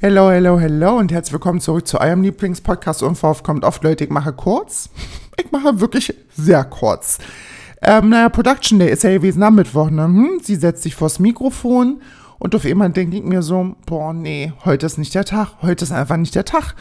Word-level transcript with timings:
Hello, 0.00 0.30
hello, 0.30 0.60
hello 0.60 0.96
und 0.96 1.10
herzlich 1.10 1.32
willkommen 1.32 1.60
zurück 1.60 1.88
zu 1.88 2.00
eurem 2.00 2.22
Lieblingspodcast. 2.22 3.02
Unverhofft 3.02 3.42
kommt 3.42 3.64
oft, 3.64 3.82
Leute, 3.82 4.04
ich 4.04 4.10
mache 4.10 4.32
kurz. 4.32 4.90
Ich 5.36 5.50
mache 5.50 5.80
wirklich 5.80 6.14
sehr 6.36 6.62
kurz. 6.62 7.18
Ähm, 7.82 8.10
naja, 8.10 8.28
Production 8.28 8.78
Day 8.78 8.92
ist 8.92 9.02
ja 9.02 9.10
gewesen 9.10 9.42
am 9.42 9.56
Mittwoch, 9.56 9.90
ne? 9.90 10.04
Hm, 10.04 10.38
sie 10.40 10.54
setzt 10.54 10.84
sich 10.84 10.94
vors 10.94 11.18
Mikrofon 11.18 12.00
und 12.38 12.54
auf 12.54 12.62
jemand 12.62 12.96
denke 12.96 13.16
ich 13.16 13.24
mir 13.24 13.42
so, 13.42 13.74
boah, 13.86 14.12
nee, 14.12 14.52
heute 14.64 14.86
ist 14.86 14.98
nicht 14.98 15.16
der 15.16 15.24
Tag, 15.24 15.54
heute 15.62 15.84
ist 15.84 15.90
einfach 15.90 16.16
nicht 16.16 16.36
der 16.36 16.44
Tag. 16.44 16.76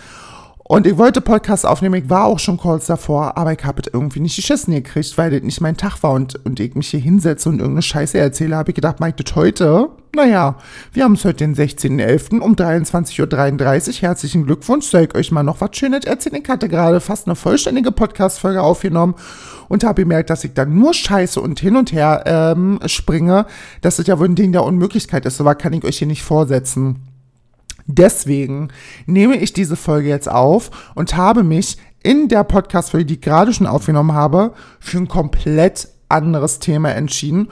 Und 0.70 0.86
ich 0.86 0.98
wollte 0.98 1.22
Podcast 1.22 1.66
aufnehmen, 1.66 2.04
ich 2.04 2.10
war 2.10 2.26
auch 2.26 2.40
schon 2.40 2.58
kurz 2.58 2.88
davor, 2.88 3.38
aber 3.38 3.54
ich 3.54 3.64
habe 3.64 3.82
es 3.82 3.94
irgendwie 3.94 4.20
nicht 4.20 4.36
geschissen 4.36 4.74
gekriegt, 4.74 5.18
weil 5.18 5.32
das 5.32 5.42
nicht 5.42 5.62
mein 5.62 5.78
Tag 5.78 6.04
war 6.04 6.12
und, 6.12 6.46
und 6.46 6.60
ich 6.60 6.76
mich 6.76 6.90
hier 6.90 7.00
hinsetze 7.00 7.48
und 7.48 7.60
irgendeine 7.60 7.84
Scheiße 7.84 8.18
erzähle, 8.18 8.58
habe 8.58 8.72
ich 8.72 8.76
gedacht, 8.76 9.00
Mike, 9.00 9.24
das 9.24 9.34
heute? 9.38 9.88
Naja, 10.14 10.58
wir 10.92 11.06
haben 11.06 11.14
es 11.14 11.24
heute 11.24 11.38
den 11.38 11.56
16.11. 11.56 12.40
um 12.40 12.56
23.33 12.56 13.88
Uhr. 13.88 14.02
Herzlichen 14.02 14.46
Glückwunsch, 14.46 14.88
soll 14.88 15.04
ich 15.04 15.16
euch 15.16 15.32
mal 15.32 15.44
noch 15.44 15.62
was 15.62 15.70
Schönes 15.72 16.04
erzählen? 16.04 16.42
Ich 16.44 16.50
hatte 16.50 16.68
gerade 16.68 17.00
fast 17.00 17.28
eine 17.28 17.38
vollständige 17.38 17.94
Podcast-Folge 17.94 18.62
aufgenommen 18.62 19.16
und 19.70 19.86
habe 19.86 20.02
gemerkt, 20.02 20.30
dass 20.30 20.44
ich 20.44 20.54
dann 20.54 20.78
nur 20.78 20.94
Scheiße 20.94 21.40
und 21.40 21.62
hin 21.62 21.78
und 21.78 21.94
her 21.94 22.24
ähm, 22.26 22.80
springe, 22.88 23.46
dass 23.80 24.00
es 24.00 24.08
ja 24.08 24.20
wohl 24.20 24.28
ein 24.28 24.36
Ding 24.36 24.52
der 24.52 24.66
Unmöglichkeit 24.66 25.26
ist. 25.26 25.38
So 25.38 25.46
was 25.46 25.60
kann 25.60 25.72
ich 25.72 25.86
euch 25.86 26.00
hier 26.00 26.08
nicht 26.08 26.24
vorsetzen. 26.24 27.17
Deswegen 27.88 28.70
nehme 29.06 29.38
ich 29.38 29.54
diese 29.54 29.76
Folge 29.76 30.10
jetzt 30.10 30.30
auf 30.30 30.92
und 30.94 31.16
habe 31.16 31.44
mich 31.44 31.78
in 32.04 32.28
der 32.28 32.44
Podcast-Folge, 32.44 33.06
die 33.06 33.14
ich 33.16 33.22
gerade 33.22 33.54
schon 33.54 33.68
aufgenommen 33.68 34.14
habe, 34.14 34.54
für 34.80 34.98
ein 34.98 35.08
komplett 35.08 35.88
anderes 36.10 36.60
Thema 36.60 36.92
entschieden 36.92 37.50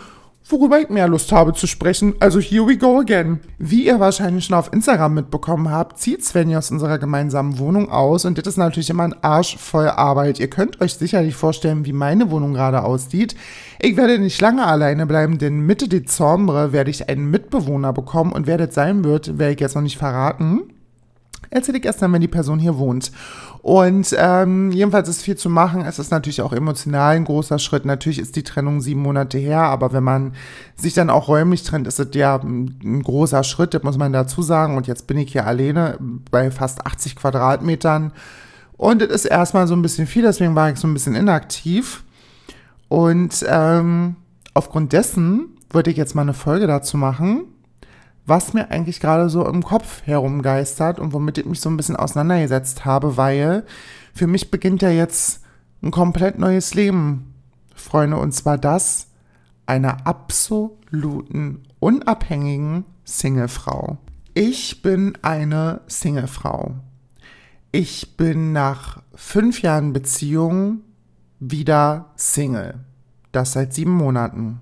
worüber 0.47 0.79
ich 0.79 0.89
mehr 0.89 1.07
Lust 1.07 1.31
habe 1.31 1.53
zu 1.53 1.67
sprechen. 1.67 2.13
Also 2.19 2.39
here 2.39 2.67
we 2.67 2.77
go 2.77 2.99
again. 2.99 3.39
Wie 3.57 3.85
ihr 3.85 3.99
wahrscheinlich 3.99 4.45
schon 4.45 4.55
auf 4.55 4.71
Instagram 4.71 5.15
mitbekommen 5.15 5.71
habt, 5.71 5.97
zieht 5.97 6.23
Svenja 6.23 6.59
aus 6.59 6.71
unserer 6.71 6.99
gemeinsamen 6.99 7.57
Wohnung 7.57 7.89
aus 7.89 8.25
und 8.25 8.37
das 8.37 8.45
ist 8.45 8.57
natürlich 8.57 8.89
immer 8.89 9.03
ein 9.03 9.23
Arsch 9.23 9.57
voll 9.57 9.87
Arbeit. 9.87 10.39
Ihr 10.39 10.49
könnt 10.49 10.81
euch 10.81 10.95
sicherlich 10.95 11.35
vorstellen, 11.35 11.85
wie 11.85 11.93
meine 11.93 12.29
Wohnung 12.29 12.53
gerade 12.53 12.83
aussieht. 12.83 13.35
Ich 13.85 13.97
werde 13.97 14.17
nicht 14.17 14.41
lange 14.41 14.65
alleine 14.65 15.05
bleiben, 15.05 15.37
denn 15.37 15.59
Mitte 15.59 15.87
Dezember 15.87 16.71
werde 16.71 16.89
ich 16.89 17.07
einen 17.07 17.29
Mitbewohner 17.29 17.93
bekommen 17.93 18.31
und 18.31 18.47
wer 18.47 18.57
das 18.57 18.73
sein 18.73 19.03
wird, 19.03 19.37
werde 19.37 19.53
ich 19.53 19.59
jetzt 19.59 19.75
noch 19.75 19.83
nicht 19.83 19.99
verraten 19.99 20.63
erzähle 21.49 21.77
ich 21.77 21.85
erst 21.85 22.01
dann, 22.01 22.13
wenn 22.13 22.21
die 22.21 22.27
Person 22.27 22.59
hier 22.59 22.77
wohnt. 22.77 23.11
Und 23.61 24.15
ähm, 24.17 24.71
jedenfalls 24.71 25.09
ist 25.09 25.23
viel 25.23 25.37
zu 25.37 25.49
machen. 25.49 25.81
Es 25.81 25.97
ist 25.97 26.11
natürlich 26.11 26.41
auch 26.41 26.53
emotional 26.53 27.15
ein 27.15 27.25
großer 27.25 27.57
Schritt. 27.57 27.85
Natürlich 27.85 28.19
ist 28.19 28.35
die 28.35 28.43
Trennung 28.43 28.81
sieben 28.81 29.01
Monate 29.01 29.37
her, 29.37 29.61
aber 29.61 29.91
wenn 29.91 30.03
man 30.03 30.33
sich 30.75 30.93
dann 30.93 31.09
auch 31.09 31.27
räumlich 31.27 31.63
trennt, 31.63 31.87
ist 31.87 31.99
es 31.99 32.09
ja 32.13 32.35
ein 32.35 33.01
großer 33.01 33.43
Schritt, 33.43 33.73
das 33.73 33.83
muss 33.83 33.97
man 33.97 34.13
dazu 34.13 34.41
sagen. 34.41 34.77
Und 34.77 34.87
jetzt 34.87 35.07
bin 35.07 35.17
ich 35.17 35.31
hier 35.31 35.47
alleine 35.47 35.97
bei 36.29 36.51
fast 36.51 36.85
80 36.85 37.15
Quadratmetern. 37.15 38.11
Und 38.77 39.01
es 39.01 39.09
ist 39.09 39.25
erstmal 39.25 39.67
so 39.67 39.75
ein 39.75 39.81
bisschen 39.81 40.05
viel, 40.05 40.23
deswegen 40.23 40.53
war 40.53 40.69
ich 40.69 40.77
so 40.77 40.87
ein 40.87 40.93
bisschen 40.93 41.15
inaktiv. 41.15 42.03
Und 42.87 43.45
ähm, 43.47 44.15
aufgrund 44.53 44.93
dessen 44.93 45.57
wollte 45.69 45.89
ich 45.89 45.97
jetzt 45.97 46.15
mal 46.15 46.21
eine 46.21 46.33
Folge 46.33 46.67
dazu 46.67 46.97
machen 46.97 47.45
was 48.25 48.53
mir 48.53 48.71
eigentlich 48.71 48.99
gerade 48.99 49.29
so 49.29 49.47
im 49.47 49.63
Kopf 49.63 50.01
herumgeistert 50.05 50.99
und 50.99 51.13
womit 51.13 51.37
ich 51.37 51.45
mich 51.45 51.61
so 51.61 51.69
ein 51.69 51.77
bisschen 51.77 51.95
auseinandergesetzt 51.95 52.85
habe, 52.85 53.17
weil 53.17 53.63
für 54.13 54.27
mich 54.27 54.49
beginnt 54.51 54.81
ja 54.81 54.89
jetzt 54.89 55.43
ein 55.83 55.91
komplett 55.91 56.39
neues 56.39 56.73
Leben, 56.73 57.33
Freunde, 57.75 58.17
und 58.17 58.31
zwar 58.31 58.57
das 58.57 59.07
einer 59.67 60.07
absoluten, 60.07 61.63
unabhängigen 61.79 62.85
Singlefrau. 63.03 63.97
Ich 64.33 64.81
bin 64.81 65.17
eine 65.21 65.81
Singlefrau. 65.87 66.75
Ich 67.71 68.17
bin 68.17 68.53
nach 68.53 69.01
fünf 69.13 69.61
Jahren 69.61 69.93
Beziehung 69.93 70.81
wieder 71.51 72.11
Single. 72.15 72.79
Das 73.31 73.53
seit 73.53 73.73
sieben 73.73 73.91
Monaten. 73.91 74.61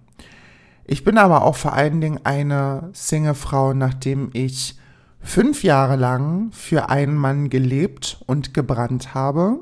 Ich 0.86 1.04
bin 1.04 1.18
aber 1.18 1.44
auch 1.44 1.56
vor 1.56 1.74
allen 1.74 2.02
Dingen 2.02 2.20
eine 2.24 2.90
Singlefrau, 2.94 3.74
nachdem 3.74 4.30
ich 4.34 4.78
fünf 5.22 5.64
Jahre 5.64 5.96
lang 5.96 6.52
für 6.52 6.90
einen 6.90 7.16
Mann 7.16 7.50
gelebt 7.50 8.22
und 8.28 8.54
gebrannt 8.54 9.14
habe. 9.14 9.60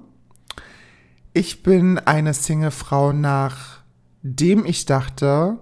Ich 1.33 1.63
bin 1.63 1.99
eine 1.99 2.33
Singlefrau, 2.33 3.13
nachdem 3.13 4.65
ich 4.65 4.85
dachte, 4.85 5.59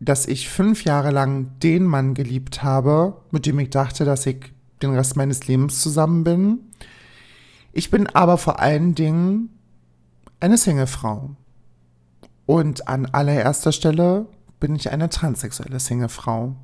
dass 0.00 0.26
ich 0.26 0.48
fünf 0.48 0.84
Jahre 0.84 1.10
lang 1.10 1.58
den 1.60 1.84
Mann 1.84 2.14
geliebt 2.14 2.62
habe, 2.62 3.22
mit 3.30 3.46
dem 3.46 3.58
ich 3.58 3.70
dachte, 3.70 4.04
dass 4.04 4.26
ich 4.26 4.52
den 4.82 4.94
Rest 4.94 5.16
meines 5.16 5.48
Lebens 5.48 5.80
zusammen 5.80 6.22
bin. 6.22 6.60
Ich 7.72 7.90
bin 7.90 8.06
aber 8.06 8.38
vor 8.38 8.60
allen 8.60 8.94
Dingen 8.94 9.57
eine 10.40 10.56
Singlefrau. 10.56 11.30
Und 12.46 12.88
an 12.88 13.06
allererster 13.06 13.72
Stelle 13.72 14.26
bin 14.60 14.74
ich 14.74 14.90
eine 14.90 15.08
transsexuelle 15.08 15.80
Singlefrau. 15.80 16.56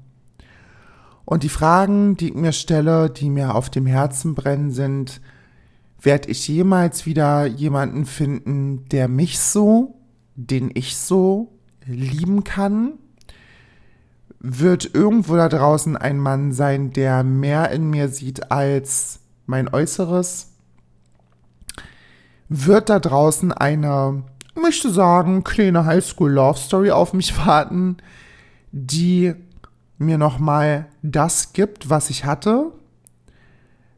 Und 1.24 1.42
die 1.42 1.48
Fragen, 1.48 2.16
die 2.16 2.28
ich 2.28 2.34
mir 2.34 2.52
stelle, 2.52 3.10
die 3.10 3.30
mir 3.30 3.54
auf 3.54 3.70
dem 3.70 3.86
Herzen 3.86 4.34
brennen, 4.34 4.70
sind, 4.70 5.20
werde 6.00 6.28
ich 6.28 6.46
jemals 6.48 7.06
wieder 7.06 7.46
jemanden 7.46 8.04
finden, 8.04 8.86
der 8.90 9.08
mich 9.08 9.38
so, 9.38 9.94
den 10.34 10.70
ich 10.74 10.96
so 10.96 11.52
lieben 11.86 12.44
kann? 12.44 12.94
Wird 14.38 14.94
irgendwo 14.94 15.36
da 15.36 15.48
draußen 15.48 15.96
ein 15.96 16.18
Mann 16.18 16.52
sein, 16.52 16.92
der 16.92 17.24
mehr 17.24 17.70
in 17.70 17.88
mir 17.88 18.08
sieht 18.08 18.50
als 18.52 19.20
mein 19.46 19.68
Äußeres? 19.72 20.53
Wird 22.56 22.88
da 22.88 23.00
draußen 23.00 23.52
eine 23.52 24.22
möchte 24.54 24.90
sagen, 24.90 25.42
kleine 25.42 25.84
Highschool 25.86 26.30
Love 26.30 26.56
Story 26.56 26.92
auf 26.92 27.12
mich 27.12 27.36
warten, 27.36 27.96
die 28.70 29.34
mir 29.98 30.18
nochmal 30.18 30.86
das 31.02 31.52
gibt, 31.52 31.90
was 31.90 32.10
ich 32.10 32.24
hatte. 32.24 32.72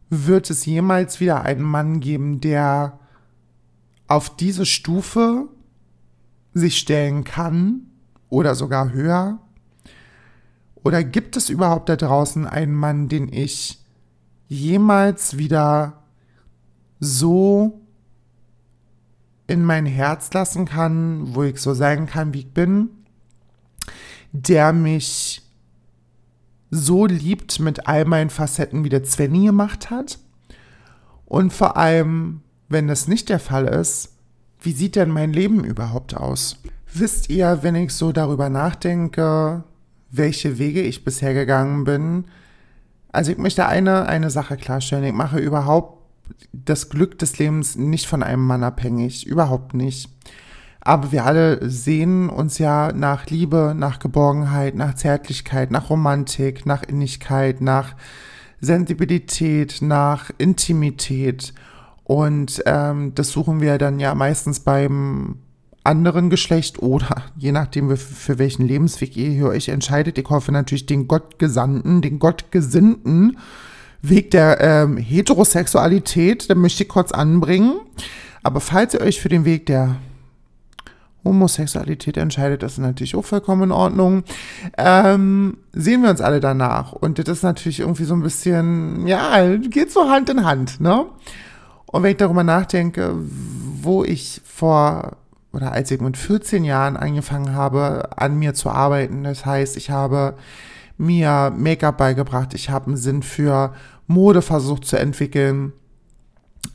Wird 0.08 0.48
es 0.48 0.64
jemals 0.64 1.20
wieder 1.20 1.42
einen 1.42 1.62
Mann 1.62 2.00
geben, 2.00 2.40
der 2.40 2.98
auf 4.08 4.34
diese 4.34 4.64
Stufe 4.64 5.48
sich 6.54 6.78
stellen 6.78 7.24
kann 7.24 7.82
oder 8.30 8.54
sogar 8.54 8.90
höher? 8.92 9.38
Oder 10.82 11.04
gibt 11.04 11.36
es 11.36 11.50
überhaupt 11.50 11.90
da 11.90 11.96
draußen 11.96 12.46
einen 12.46 12.74
Mann, 12.74 13.08
den 13.08 13.30
ich 13.30 13.84
jemals 14.48 15.36
wieder 15.36 16.04
so 16.98 17.85
in 19.46 19.64
mein 19.64 19.86
Herz 19.86 20.32
lassen 20.32 20.64
kann, 20.64 21.34
wo 21.34 21.44
ich 21.44 21.60
so 21.60 21.74
sein 21.74 22.06
kann, 22.06 22.34
wie 22.34 22.40
ich 22.40 22.52
bin, 22.52 22.90
der 24.32 24.72
mich 24.72 25.42
so 26.70 27.06
liebt 27.06 27.60
mit 27.60 27.86
all 27.86 28.04
meinen 28.04 28.30
Facetten, 28.30 28.84
wie 28.84 28.88
der 28.88 29.04
Svenny 29.04 29.46
gemacht 29.46 29.90
hat. 29.90 30.18
Und 31.24 31.52
vor 31.52 31.76
allem, 31.76 32.42
wenn 32.68 32.88
das 32.88 33.08
nicht 33.08 33.28
der 33.28 33.38
Fall 33.38 33.66
ist, 33.66 34.14
wie 34.60 34.72
sieht 34.72 34.96
denn 34.96 35.10
mein 35.10 35.32
Leben 35.32 35.64
überhaupt 35.64 36.16
aus? 36.16 36.60
Wisst 36.92 37.30
ihr, 37.30 37.58
wenn 37.62 37.74
ich 37.74 37.92
so 37.92 38.12
darüber 38.12 38.48
nachdenke, 38.48 39.64
welche 40.10 40.58
Wege 40.58 40.82
ich 40.82 41.04
bisher 41.04 41.34
gegangen 41.34 41.84
bin, 41.84 42.24
also 43.12 43.32
ich 43.32 43.38
möchte 43.38 43.66
eine, 43.66 44.06
eine 44.06 44.30
Sache 44.30 44.56
klarstellen. 44.56 45.04
Ich 45.04 45.12
mache 45.12 45.38
überhaupt 45.38 45.95
das 46.52 46.88
Glück 46.88 47.18
des 47.18 47.38
Lebens 47.38 47.76
nicht 47.76 48.06
von 48.06 48.22
einem 48.22 48.46
Mann 48.46 48.64
abhängig, 48.64 49.26
überhaupt 49.26 49.74
nicht. 49.74 50.10
Aber 50.80 51.10
wir 51.10 51.26
alle 51.26 51.68
sehen 51.68 52.28
uns 52.28 52.58
ja 52.58 52.92
nach 52.92 53.26
Liebe, 53.26 53.74
nach 53.76 53.98
Geborgenheit, 53.98 54.76
nach 54.76 54.94
Zärtlichkeit, 54.94 55.72
nach 55.72 55.90
Romantik, 55.90 56.64
nach 56.64 56.84
Innigkeit, 56.84 57.60
nach 57.60 57.96
Sensibilität, 58.60 59.78
nach 59.82 60.30
Intimität. 60.38 61.54
Und 62.04 62.62
ähm, 62.66 63.12
das 63.16 63.30
suchen 63.30 63.60
wir 63.60 63.78
dann 63.78 63.98
ja 63.98 64.14
meistens 64.14 64.60
beim 64.60 65.40
anderen 65.82 66.30
Geschlecht 66.30 66.80
oder 66.80 67.22
je 67.36 67.52
nachdem, 67.52 67.96
für 67.96 68.38
welchen 68.38 68.66
Lebensweg 68.66 69.16
ihr 69.16 69.48
euch 69.48 69.68
entscheidet. 69.68 70.18
Ich 70.18 70.28
hoffe 70.28 70.52
natürlich 70.52 70.86
den 70.86 71.08
Gottgesandten, 71.08 72.00
den 72.00 72.18
Gottgesinnten 72.18 73.38
Weg 74.08 74.30
der 74.30 74.60
ähm, 74.60 74.96
Heterosexualität, 74.96 76.50
den 76.50 76.58
möchte 76.58 76.82
ich 76.82 76.88
kurz 76.88 77.12
anbringen. 77.12 77.80
Aber 78.42 78.60
falls 78.60 78.94
ihr 78.94 79.00
euch 79.00 79.20
für 79.20 79.28
den 79.28 79.44
Weg 79.44 79.66
der 79.66 79.96
Homosexualität 81.24 82.16
entscheidet, 82.16 82.62
das 82.62 82.74
ist 82.74 82.78
natürlich 82.78 83.16
auch 83.16 83.24
vollkommen 83.24 83.64
in 83.64 83.72
Ordnung. 83.72 84.22
Ähm, 84.78 85.58
sehen 85.72 86.02
wir 86.02 86.10
uns 86.10 86.20
alle 86.20 86.40
danach. 86.40 86.92
Und 86.92 87.18
das 87.18 87.38
ist 87.38 87.42
natürlich 87.42 87.80
irgendwie 87.80 88.04
so 88.04 88.14
ein 88.14 88.22
bisschen, 88.22 89.06
ja, 89.06 89.56
geht 89.56 89.92
so 89.92 90.08
Hand 90.08 90.30
in 90.30 90.44
Hand, 90.44 90.80
ne? 90.80 91.06
Und 91.86 92.02
wenn 92.02 92.12
ich 92.12 92.16
darüber 92.16 92.44
nachdenke, 92.44 93.14
wo 93.16 94.04
ich 94.04 94.40
vor 94.44 95.16
oder 95.52 95.72
als 95.72 95.90
ich 95.90 96.00
mit 96.00 96.16
14 96.16 96.64
Jahren 96.64 96.96
angefangen 96.96 97.54
habe, 97.54 98.10
an 98.16 98.38
mir 98.38 98.52
zu 98.52 98.68
arbeiten, 98.68 99.24
das 99.24 99.46
heißt, 99.46 99.76
ich 99.76 99.90
habe 99.90 100.34
mir 100.98 101.52
Make-up 101.56 101.96
beigebracht, 101.96 102.54
ich 102.54 102.70
habe 102.70 102.88
einen 102.88 102.96
Sinn 102.96 103.22
für 103.22 103.72
Mode 104.06 104.42
versucht 104.42 104.84
zu 104.84 104.96
entwickeln. 104.98 105.72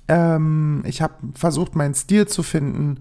Ähm, 0.07 0.83
ich 0.85 1.01
habe 1.01 1.15
versucht, 1.33 1.75
meinen 1.75 1.93
Stil 1.93 2.27
zu 2.27 2.43
finden. 2.43 2.99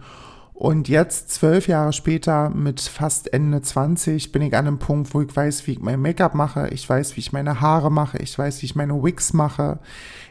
Und 0.52 0.90
jetzt, 0.90 1.30
zwölf 1.30 1.68
Jahre 1.68 1.94
später, 1.94 2.50
mit 2.50 2.80
fast 2.82 3.32
Ende 3.32 3.62
20, 3.62 4.30
bin 4.30 4.42
ich 4.42 4.54
an 4.54 4.66
einem 4.66 4.78
Punkt, 4.78 5.14
wo 5.14 5.22
ich 5.22 5.34
weiß, 5.34 5.66
wie 5.66 5.72
ich 5.72 5.80
mein 5.80 6.02
Make-up 6.02 6.34
mache. 6.34 6.68
Ich 6.68 6.86
weiß, 6.86 7.16
wie 7.16 7.20
ich 7.20 7.32
meine 7.32 7.62
Haare 7.62 7.90
mache. 7.90 8.18
Ich 8.18 8.38
weiß, 8.38 8.60
wie 8.60 8.66
ich 8.66 8.76
meine 8.76 9.02
Wigs 9.02 9.32
mache. 9.32 9.78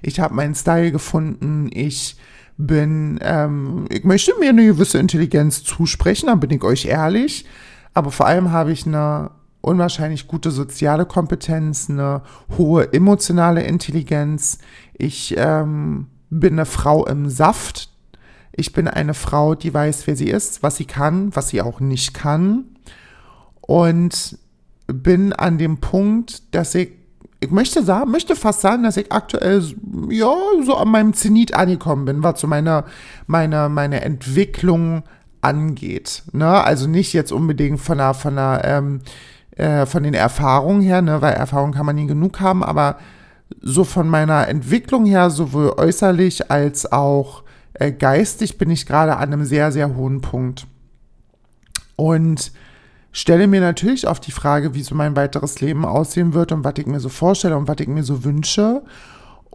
Ich 0.04 0.20
habe 0.20 0.36
meinen 0.36 0.54
Style 0.54 0.92
gefunden. 0.92 1.70
Ich 1.74 2.16
bin, 2.60 3.20
ähm, 3.24 3.86
ich 3.90 4.04
möchte 4.04 4.34
mir 4.40 4.50
eine 4.50 4.66
gewisse 4.66 5.00
Intelligenz 5.00 5.64
zusprechen, 5.64 6.28
da 6.28 6.36
bin 6.36 6.52
ich 6.52 6.64
euch 6.64 6.86
ehrlich. 6.86 7.46
Aber 7.94 8.12
vor 8.12 8.28
allem 8.28 8.52
habe 8.52 8.72
ich 8.72 8.86
eine 8.86 9.32
unwahrscheinlich 9.62 10.28
gute 10.28 10.52
soziale 10.52 11.06
Kompetenz, 11.06 11.90
eine 11.90 12.22
hohe 12.58 12.94
emotionale 12.94 13.64
Intelligenz. 13.64 14.60
Ich 14.94 15.36
ähm, 15.38 16.08
bin 16.30 16.54
eine 16.54 16.66
Frau 16.66 17.06
im 17.06 17.30
Saft. 17.30 17.90
Ich 18.52 18.74
bin 18.74 18.88
eine 18.88 19.14
Frau, 19.14 19.56
die 19.56 19.74
weiß, 19.74 20.08
wer 20.08 20.16
sie 20.16 20.30
ist, 20.30 20.64
was 20.64 20.78
sie 20.78 20.86
kann, 20.86 21.36
was 21.36 21.50
sie 21.50 21.62
auch 21.62 21.80
nicht 21.80 22.14
kann. 22.14 22.66
Und 23.62 24.38
bin 24.88 25.34
an 25.34 25.58
dem 25.58 25.80
Punkt, 25.80 26.56
dass 26.56 26.74
ich, 26.76 26.92
ich 27.40 27.52
möchte 27.52 27.84
sagen, 27.84 28.12
möchte 28.12 28.36
fast 28.36 28.62
sagen, 28.62 28.84
dass 28.84 28.98
ich 28.98 29.12
aktuell, 29.12 29.64
ja, 30.10 30.34
so 30.66 30.76
an 30.76 30.90
meinem 30.90 31.14
Zenit 31.14 31.54
angekommen 31.54 32.06
bin, 32.06 32.24
was 32.24 32.42
so 32.42 32.48
meine, 32.48 32.86
meine, 33.28 33.70
meine 33.70 34.02
Entwicklung 34.02 35.04
angeht. 35.42 36.24
Ne? 36.34 36.50
Also 36.50 36.88
nicht 36.88 37.14
jetzt 37.14 37.32
unbedingt 37.32 37.80
von 37.80 38.00
einer, 38.00 38.14
von 38.14 38.38
einer, 38.38 38.66
ähm, 38.66 39.02
äh, 39.60 39.86
von 39.86 40.04
den 40.04 40.14
Erfahrungen 40.14 40.82
her, 40.82 41.02
ne? 41.02 41.22
weil 41.22 41.34
Erfahrung 41.34 41.74
kann 41.74 41.86
man 41.86 41.96
nie 41.96 42.08
genug 42.08 42.40
haben, 42.40 42.64
aber 42.64 42.98
so 43.62 43.84
von 43.84 44.08
meiner 44.08 44.48
Entwicklung 44.48 45.06
her, 45.06 45.30
sowohl 45.30 45.74
äußerlich 45.76 46.50
als 46.50 46.92
auch 46.92 47.44
äh, 47.74 47.92
geistig, 47.92 48.58
bin 48.58 48.70
ich 48.70 48.86
gerade 48.86 49.18
an 49.18 49.34
einem 49.34 49.44
sehr, 49.44 49.72
sehr 49.72 49.96
hohen 49.96 50.22
Punkt. 50.22 50.66
Und 51.98 52.54
stelle 53.12 53.48
mir 53.48 53.60
natürlich 53.60 54.08
auf 54.08 54.22
die 54.22 54.32
Frage, 54.32 54.76
wie 54.76 54.84
so 54.84 54.96
mein 54.96 55.18
weiteres 55.18 55.60
Leben 55.60 55.84
aussehen 55.84 56.34
wird 56.34 56.54
und 56.54 56.64
was 56.64 56.76
ich 56.78 56.86
mir 56.86 57.02
so 57.02 57.10
vorstelle 57.10 57.58
und 57.58 57.68
was 57.68 57.78
ich 57.80 57.88
mir 57.90 58.04
so 58.04 58.24
wünsche. 58.24 58.84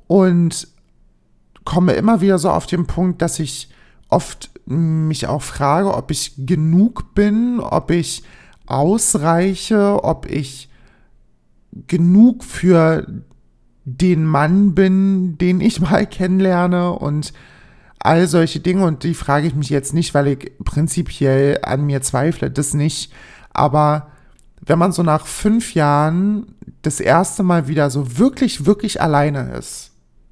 Und 0.06 0.68
komme 1.64 1.92
immer 1.92 2.20
wieder 2.20 2.38
so 2.38 2.50
auf 2.50 2.66
den 2.66 2.86
Punkt, 2.86 3.22
dass 3.22 3.38
ich 3.38 3.70
oft 4.10 4.50
mich 4.66 5.26
auch 5.26 5.40
frage, 5.40 5.94
ob 5.94 6.10
ich 6.10 6.34
genug 6.36 7.14
bin, 7.14 7.60
ob 7.60 7.90
ich 7.90 8.22
ausreiche, 8.66 10.02
ob 10.02 10.26
ich 10.26 10.68
genug 11.86 12.44
für 12.44 13.06
den 13.84 14.24
Mann 14.24 14.74
bin, 14.74 15.38
den 15.38 15.60
ich 15.60 15.80
mal 15.80 16.06
kennenlerne 16.06 16.92
und 16.92 17.32
all 17.98 18.26
solche 18.26 18.60
Dinge. 18.60 18.84
Und 18.84 19.02
die 19.02 19.14
frage 19.14 19.46
ich 19.46 19.54
mich 19.54 19.70
jetzt 19.70 19.94
nicht, 19.94 20.14
weil 20.14 20.28
ich 20.28 20.52
prinzipiell 20.64 21.60
an 21.62 21.86
mir 21.86 22.02
zweifle, 22.02 22.50
das 22.50 22.74
nicht. 22.74 23.12
Aber 23.52 24.08
wenn 24.60 24.78
man 24.78 24.92
so 24.92 25.02
nach 25.02 25.26
fünf 25.26 25.74
Jahren 25.74 26.54
das 26.82 27.00
erste 27.00 27.42
Mal 27.42 27.68
wieder 27.68 27.90
so 27.90 28.18
wirklich, 28.18 28.66
wirklich 28.66 29.00
alleine 29.00 29.52
ist, 29.52 29.90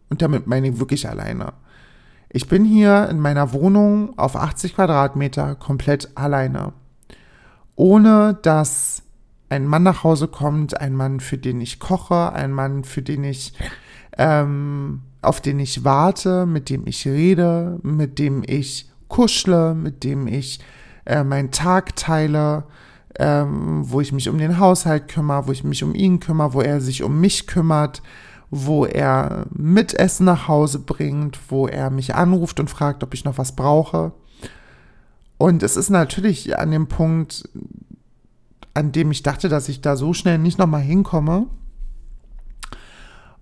und 0.09 0.21
damit 0.21 0.47
meine 0.47 0.69
ich 0.69 0.79
wirklich 0.79 1.09
alleine, 1.09 1.55
ich 2.29 2.49
bin 2.49 2.65
hier 2.65 3.09
in 3.11 3.21
meiner 3.21 3.53
Wohnung 3.53 4.19
auf 4.19 4.37
80 4.37 4.75
Quadratmeter 4.75 5.55
komplett 5.55 6.11
alleine. 6.15 6.73
Ohne 7.77 8.39
dass 8.43 9.03
ein 9.49 9.67
Mann 9.67 9.83
nach 9.83 10.03
Hause 10.03 10.29
kommt, 10.29 10.81
ein 10.81 10.95
Mann, 10.95 11.21
für 11.21 11.39
den 11.39 11.61
ich 11.61 11.79
koche, 11.79 12.33
ein 12.33 12.53
Mann, 12.53 12.85
für 12.85 13.03
den 13.03 13.25
ich, 13.25 13.53
ähm, 14.17 15.03
auf 15.21 15.41
den 15.41 15.61
ich 15.61 15.85
warte, 15.85 16.47
mit 16.47 16.71
dem 16.71 16.87
ich 16.87 17.07
rede, 17.07 17.79
mit 17.83 18.19
dem 18.19 18.43
ich 18.47 18.91
kuschle, 19.09 19.75
mit 19.75 20.05
dem 20.05 20.27
ich 20.27 20.61
äh, 21.05 21.23
meinen 21.23 21.51
Tag 21.51 21.97
teile, 21.97 22.65
ähm, 23.19 23.83
wo 23.85 24.01
ich 24.01 24.13
mich 24.13 24.29
um 24.29 24.39
den 24.39 24.59
Haushalt 24.59 25.09
kümmere, 25.09 25.47
wo 25.47 25.53
ich 25.53 25.65
mich 25.65 25.85
um 25.85 25.95
ihn 25.95 26.19
kümmere, 26.19 26.55
wo 26.55 26.61
er 26.63 26.81
sich 26.81 27.03
um 27.03 27.21
mich 27.21 27.47
kümmert, 27.47 28.03
wo 28.51 28.87
er 28.87 29.47
Mitessen 29.51 30.27
nach 30.27 30.49
Hause 30.49 30.79
bringt, 30.79 31.39
wo 31.49 31.67
er 31.67 31.91
mich 31.91 32.15
anruft 32.15 32.61
und 32.61 32.71
fragt, 32.71 33.03
ob 33.03 33.13
ich 33.15 33.25
noch 33.25 33.39
was 33.39 33.57
brauche. 33.57 34.13
Und 35.43 35.65
es 35.65 35.77
ist 35.77 35.91
natürlich 35.91 36.57
an 36.57 36.71
dem 36.71 36.87
Punkt, 36.87 37.49
an 38.75 38.93
dem 38.93 39.11
ich 39.11 39.25
dachte, 39.25 39.49
dass 39.49 39.69
ich 39.69 39.81
da 39.81 39.97
so 39.97 40.15
schnell 40.15 40.39
nicht 40.39 40.57
nochmal 40.57 40.83
hinkomme. 40.83 41.49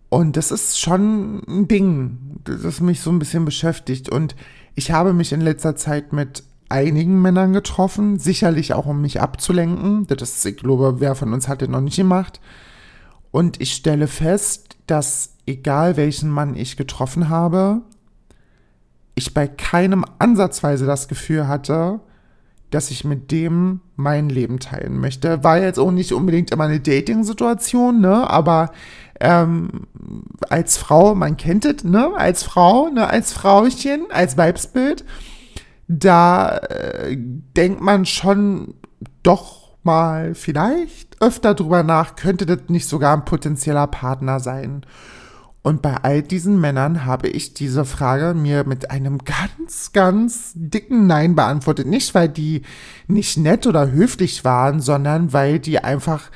Und 0.08 0.38
das 0.38 0.50
ist 0.50 0.80
schon 0.80 1.42
ein 1.46 1.68
Ding, 1.68 2.40
das 2.44 2.80
mich 2.80 3.02
so 3.02 3.10
ein 3.10 3.18
bisschen 3.18 3.44
beschäftigt. 3.44 4.08
Und 4.08 4.34
ich 4.74 4.92
habe 4.92 5.12
mich 5.12 5.34
in 5.34 5.42
letzter 5.42 5.76
Zeit 5.76 6.14
mit 6.14 6.42
einigen 6.70 7.20
Männern 7.20 7.52
getroffen, 7.52 8.18
sicherlich 8.18 8.72
auch 8.72 8.86
um 8.86 9.02
mich 9.02 9.20
abzulenken. 9.20 10.06
Das 10.06 10.42
ich 10.42 10.56
glaube, 10.56 11.00
wer 11.00 11.14
von 11.14 11.34
uns 11.34 11.48
hat 11.48 11.60
das 11.60 11.68
noch 11.68 11.82
nicht 11.82 11.96
gemacht. 11.96 12.40
Und 13.30 13.60
ich 13.60 13.74
stelle 13.74 14.06
fest, 14.06 14.78
dass 14.86 15.34
egal 15.44 15.98
welchen 15.98 16.30
Mann 16.30 16.56
ich 16.56 16.78
getroffen 16.78 17.28
habe, 17.28 17.82
ich 19.20 19.34
bei 19.34 19.46
keinem 19.46 20.04
ansatzweise 20.18 20.86
das 20.86 21.08
Gefühl 21.08 21.46
hatte, 21.46 22.00
dass 22.70 22.90
ich 22.90 23.04
mit 23.04 23.30
dem 23.30 23.80
mein 23.96 24.28
Leben 24.28 24.60
teilen 24.60 24.98
möchte. 24.98 25.42
War 25.42 25.58
jetzt 25.58 25.78
auch 25.78 25.90
nicht 25.90 26.12
unbedingt 26.12 26.50
immer 26.50 26.64
eine 26.64 26.80
Dating-Situation, 26.80 28.00
ne? 28.00 28.28
Aber 28.30 28.72
ähm, 29.20 29.86
als 30.48 30.76
Frau, 30.76 31.14
man 31.14 31.36
kennt 31.36 31.64
es, 31.64 31.84
ne? 31.84 32.10
Als 32.16 32.42
Frau, 32.42 32.88
ne? 32.88 33.08
Als 33.08 33.32
Frauchen, 33.32 34.06
als 34.10 34.36
Weibsbild, 34.36 35.04
da 35.88 36.58
äh, 36.58 37.16
denkt 37.56 37.80
man 37.80 38.06
schon 38.06 38.74
doch 39.22 39.70
mal 39.82 40.34
vielleicht 40.34 41.20
öfter 41.20 41.54
drüber 41.54 41.82
nach, 41.82 42.14
könnte 42.14 42.46
das 42.46 42.68
nicht 42.68 42.86
sogar 42.86 43.16
ein 43.16 43.24
potenzieller 43.24 43.88
Partner 43.88 44.38
sein? 44.38 44.82
Und 45.62 45.82
bei 45.82 45.94
all 45.96 46.22
diesen 46.22 46.58
Männern 46.58 47.04
habe 47.04 47.28
ich 47.28 47.52
diese 47.52 47.84
Frage 47.84 48.32
mir 48.32 48.64
mit 48.64 48.90
einem 48.90 49.18
ganz, 49.18 49.92
ganz 49.92 50.52
dicken 50.54 51.06
Nein 51.06 51.34
beantwortet. 51.34 51.86
Nicht, 51.86 52.14
weil 52.14 52.30
die 52.30 52.62
nicht 53.08 53.36
nett 53.36 53.66
oder 53.66 53.90
höflich 53.90 54.44
waren, 54.44 54.80
sondern 54.80 55.32
weil 55.32 55.58
die 55.58 55.78
einfach. 55.78 56.30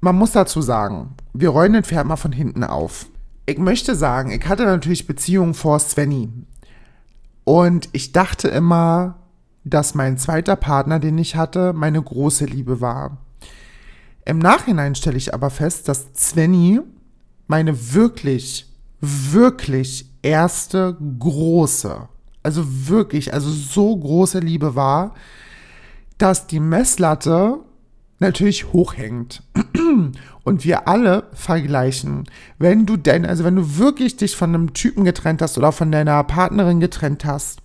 Man 0.00 0.16
muss 0.16 0.32
dazu 0.32 0.62
sagen, 0.62 1.14
wir 1.32 1.50
rollen 1.50 1.74
den 1.74 1.84
Pferd 1.84 2.06
mal 2.06 2.16
von 2.16 2.32
hinten 2.32 2.64
auf. 2.64 3.06
Ich 3.46 3.58
möchte 3.58 3.94
sagen, 3.94 4.30
ich 4.30 4.46
hatte 4.48 4.64
natürlich 4.64 5.06
Beziehungen 5.06 5.54
vor 5.54 5.78
Svenny. 5.78 6.28
Und 7.44 7.88
ich 7.92 8.12
dachte 8.12 8.48
immer, 8.48 9.18
dass 9.64 9.94
mein 9.94 10.18
zweiter 10.18 10.56
Partner, 10.56 10.98
den 10.98 11.18
ich 11.18 11.36
hatte, 11.36 11.72
meine 11.72 12.02
große 12.02 12.46
Liebe 12.46 12.80
war. 12.80 13.18
Im 14.24 14.38
Nachhinein 14.38 14.94
stelle 14.94 15.16
ich 15.16 15.34
aber 15.34 15.50
fest, 15.50 15.88
dass 15.88 16.06
Svenny 16.16 16.80
meine 17.50 17.94
wirklich, 17.94 18.66
wirklich 19.00 20.06
erste 20.22 20.96
große, 21.18 22.08
also 22.44 22.64
wirklich, 22.88 23.34
also 23.34 23.50
so 23.50 23.96
große 23.96 24.38
Liebe 24.38 24.76
war, 24.76 25.16
dass 26.16 26.46
die 26.46 26.60
Messlatte 26.60 27.58
natürlich 28.20 28.72
hochhängt. 28.72 29.42
Und 30.44 30.64
wir 30.64 30.86
alle 30.86 31.24
vergleichen. 31.32 32.24
Wenn 32.58 32.86
du 32.86 32.96
denn, 32.96 33.26
also 33.26 33.42
wenn 33.42 33.56
du 33.56 33.78
wirklich 33.78 34.16
dich 34.16 34.36
von 34.36 34.54
einem 34.54 34.72
Typen 34.72 35.04
getrennt 35.04 35.42
hast 35.42 35.58
oder 35.58 35.72
von 35.72 35.90
deiner 35.90 36.22
Partnerin 36.22 36.78
getrennt 36.78 37.24
hast, 37.24 37.58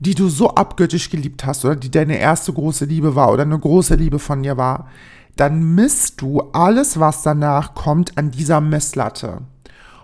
die 0.00 0.14
du 0.14 0.28
so 0.28 0.54
abgöttisch 0.54 1.10
geliebt 1.10 1.46
hast 1.46 1.64
oder 1.64 1.76
die 1.76 1.90
deine 1.90 2.18
erste 2.18 2.52
große 2.52 2.86
Liebe 2.86 3.14
war 3.14 3.30
oder 3.32 3.42
eine 3.42 3.58
große 3.58 3.94
Liebe 3.94 4.18
von 4.18 4.42
dir 4.42 4.56
war, 4.56 4.88
dann 5.36 5.74
misst 5.74 6.20
du 6.20 6.40
alles, 6.52 6.98
was 6.98 7.22
danach 7.22 7.74
kommt, 7.74 8.18
an 8.18 8.30
dieser 8.30 8.60
Messlatte. 8.60 9.42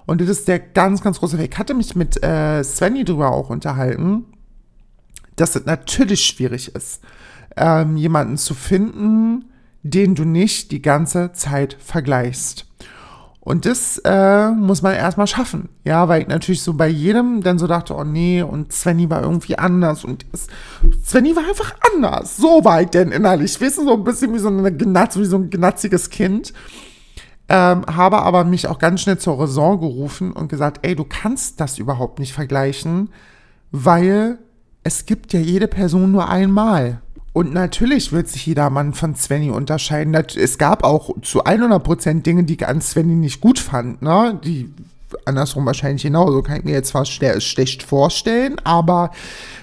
Und 0.05 0.21
das 0.21 0.29
ist 0.29 0.49
der 0.49 0.61
ganz, 0.61 1.03
ganz 1.03 1.19
große 1.19 1.39
Weg. 1.39 1.55
Ich 1.55 1.59
hatte 1.59 1.75
mich 1.75 1.97
mit 1.97 2.23
äh, 2.23 2.63
Svenny 2.63 3.05
drüber 3.05 3.33
auch 3.33 3.51
unterhalten, 3.51 4.27
dass 5.35 5.57
es 5.57 5.67
natürlich 5.67 6.25
schwierig 6.25 6.75
ist, 6.75 7.03
ähm, 7.57 7.97
jemanden 7.97 8.37
zu 8.37 8.55
finden, 8.55 9.47
den 9.83 10.15
du 10.15 10.25
nicht 10.25 10.71
die 10.73 10.83
ganze 10.83 11.33
Zeit 11.33 11.77
vergleichst. 11.81 12.67
Und 13.47 13.65
das 13.65 13.99
äh, 13.99 14.51
muss 14.51 14.83
man 14.83 14.97
erstmal 14.97 15.29
schaffen. 15.29 15.69
Ja, 15.85 16.09
weil 16.09 16.23
ich 16.23 16.27
natürlich 16.27 16.63
so 16.63 16.75
bei 16.75 16.89
jedem 16.89 17.45
dann 17.45 17.61
so 17.61 17.69
dachte, 17.69 17.95
oh 17.95 18.03
nee, 18.03 18.43
und 18.43 18.73
Svenny 18.73 19.09
war 19.09 19.23
irgendwie 19.23 19.57
anders. 19.57 20.05
Und 20.05 20.27
das, 20.33 20.49
Svenny 21.05 21.37
war 21.37 21.45
einfach 21.45 21.77
anders. 21.95 22.39
So 22.39 22.65
ich 22.81 22.89
denn 22.89 23.13
innerlich. 23.13 23.61
Wissen, 23.61 23.87
so 23.87 23.93
ein 23.93 24.03
bisschen 24.03 24.35
wie 24.35 24.41
so, 24.41 24.49
eine 24.49 24.77
Gnatz, 24.77 25.17
wie 25.17 25.27
so 25.27 25.37
ein 25.37 25.49
gnatziges 25.49 26.11
Kind. 26.11 26.53
Ähm, 27.49 27.87
habe 27.87 28.23
aber 28.23 28.43
mich 28.43 28.67
auch 28.67 28.81
ganz 28.81 29.03
schnell 29.03 29.19
zur 29.19 29.39
Raison 29.39 29.79
gerufen 29.79 30.33
und 30.33 30.49
gesagt, 30.49 30.81
ey, 30.83 30.97
du 30.97 31.05
kannst 31.05 31.61
das 31.61 31.79
überhaupt 31.79 32.19
nicht 32.19 32.33
vergleichen, 32.33 33.11
weil 33.71 34.41
es 34.83 35.07
gibt 35.07 35.33
ja 35.33 35.39
jede 35.39 35.69
Person 35.69 36.11
nur 36.11 36.29
einmal. 36.29 37.01
Und 37.37 37.53
natürlich 37.53 38.13
wird 38.13 38.29
sich 38.29 38.47
jeder 38.47 38.71
Mann 38.71 38.95
von 38.95 39.15
Svenny 39.15 39.51
unterscheiden. 39.51 40.15
Es 40.15 40.57
gab 40.57 40.83
auch 40.85 41.11
zu 41.21 41.45
100% 41.45 42.23
Dinge, 42.23 42.45
die 42.45 42.55
ich 42.55 42.67
an 42.67 42.81
Svenny 42.81 43.15
nicht 43.15 43.43
gut 43.43 43.59
fand, 43.59 44.01
ne? 44.01 44.41
Die 44.43 44.73
andersrum 45.27 45.67
wahrscheinlich 45.67 46.05
genauso, 46.05 46.41
kann 46.41 46.57
ich 46.57 46.65
mir 46.65 46.73
jetzt 46.73 46.93
fast 46.93 47.13
schlecht 47.13 47.83
vorstellen, 47.83 48.57
aber 48.65 49.11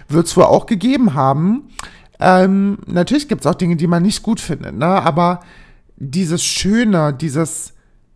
wird 0.08 0.27
es 0.27 0.38
wohl 0.38 0.44
auch 0.44 0.68
gegeben 0.68 1.15
haben. 1.15 1.63
Ähm, 2.20 2.77
natürlich 2.86 3.27
gibt 3.27 3.42
es 3.42 3.48
auch 3.48 3.56
Dinge, 3.56 3.75
die 3.75 3.88
man 3.88 4.03
nicht 4.03 4.22
gut 4.22 4.39
findet, 4.39 4.77
ne? 4.77 4.86
aber 4.86 5.39
dieses 5.96 6.44
Schöne, 6.44 7.12
dieses 7.12 7.74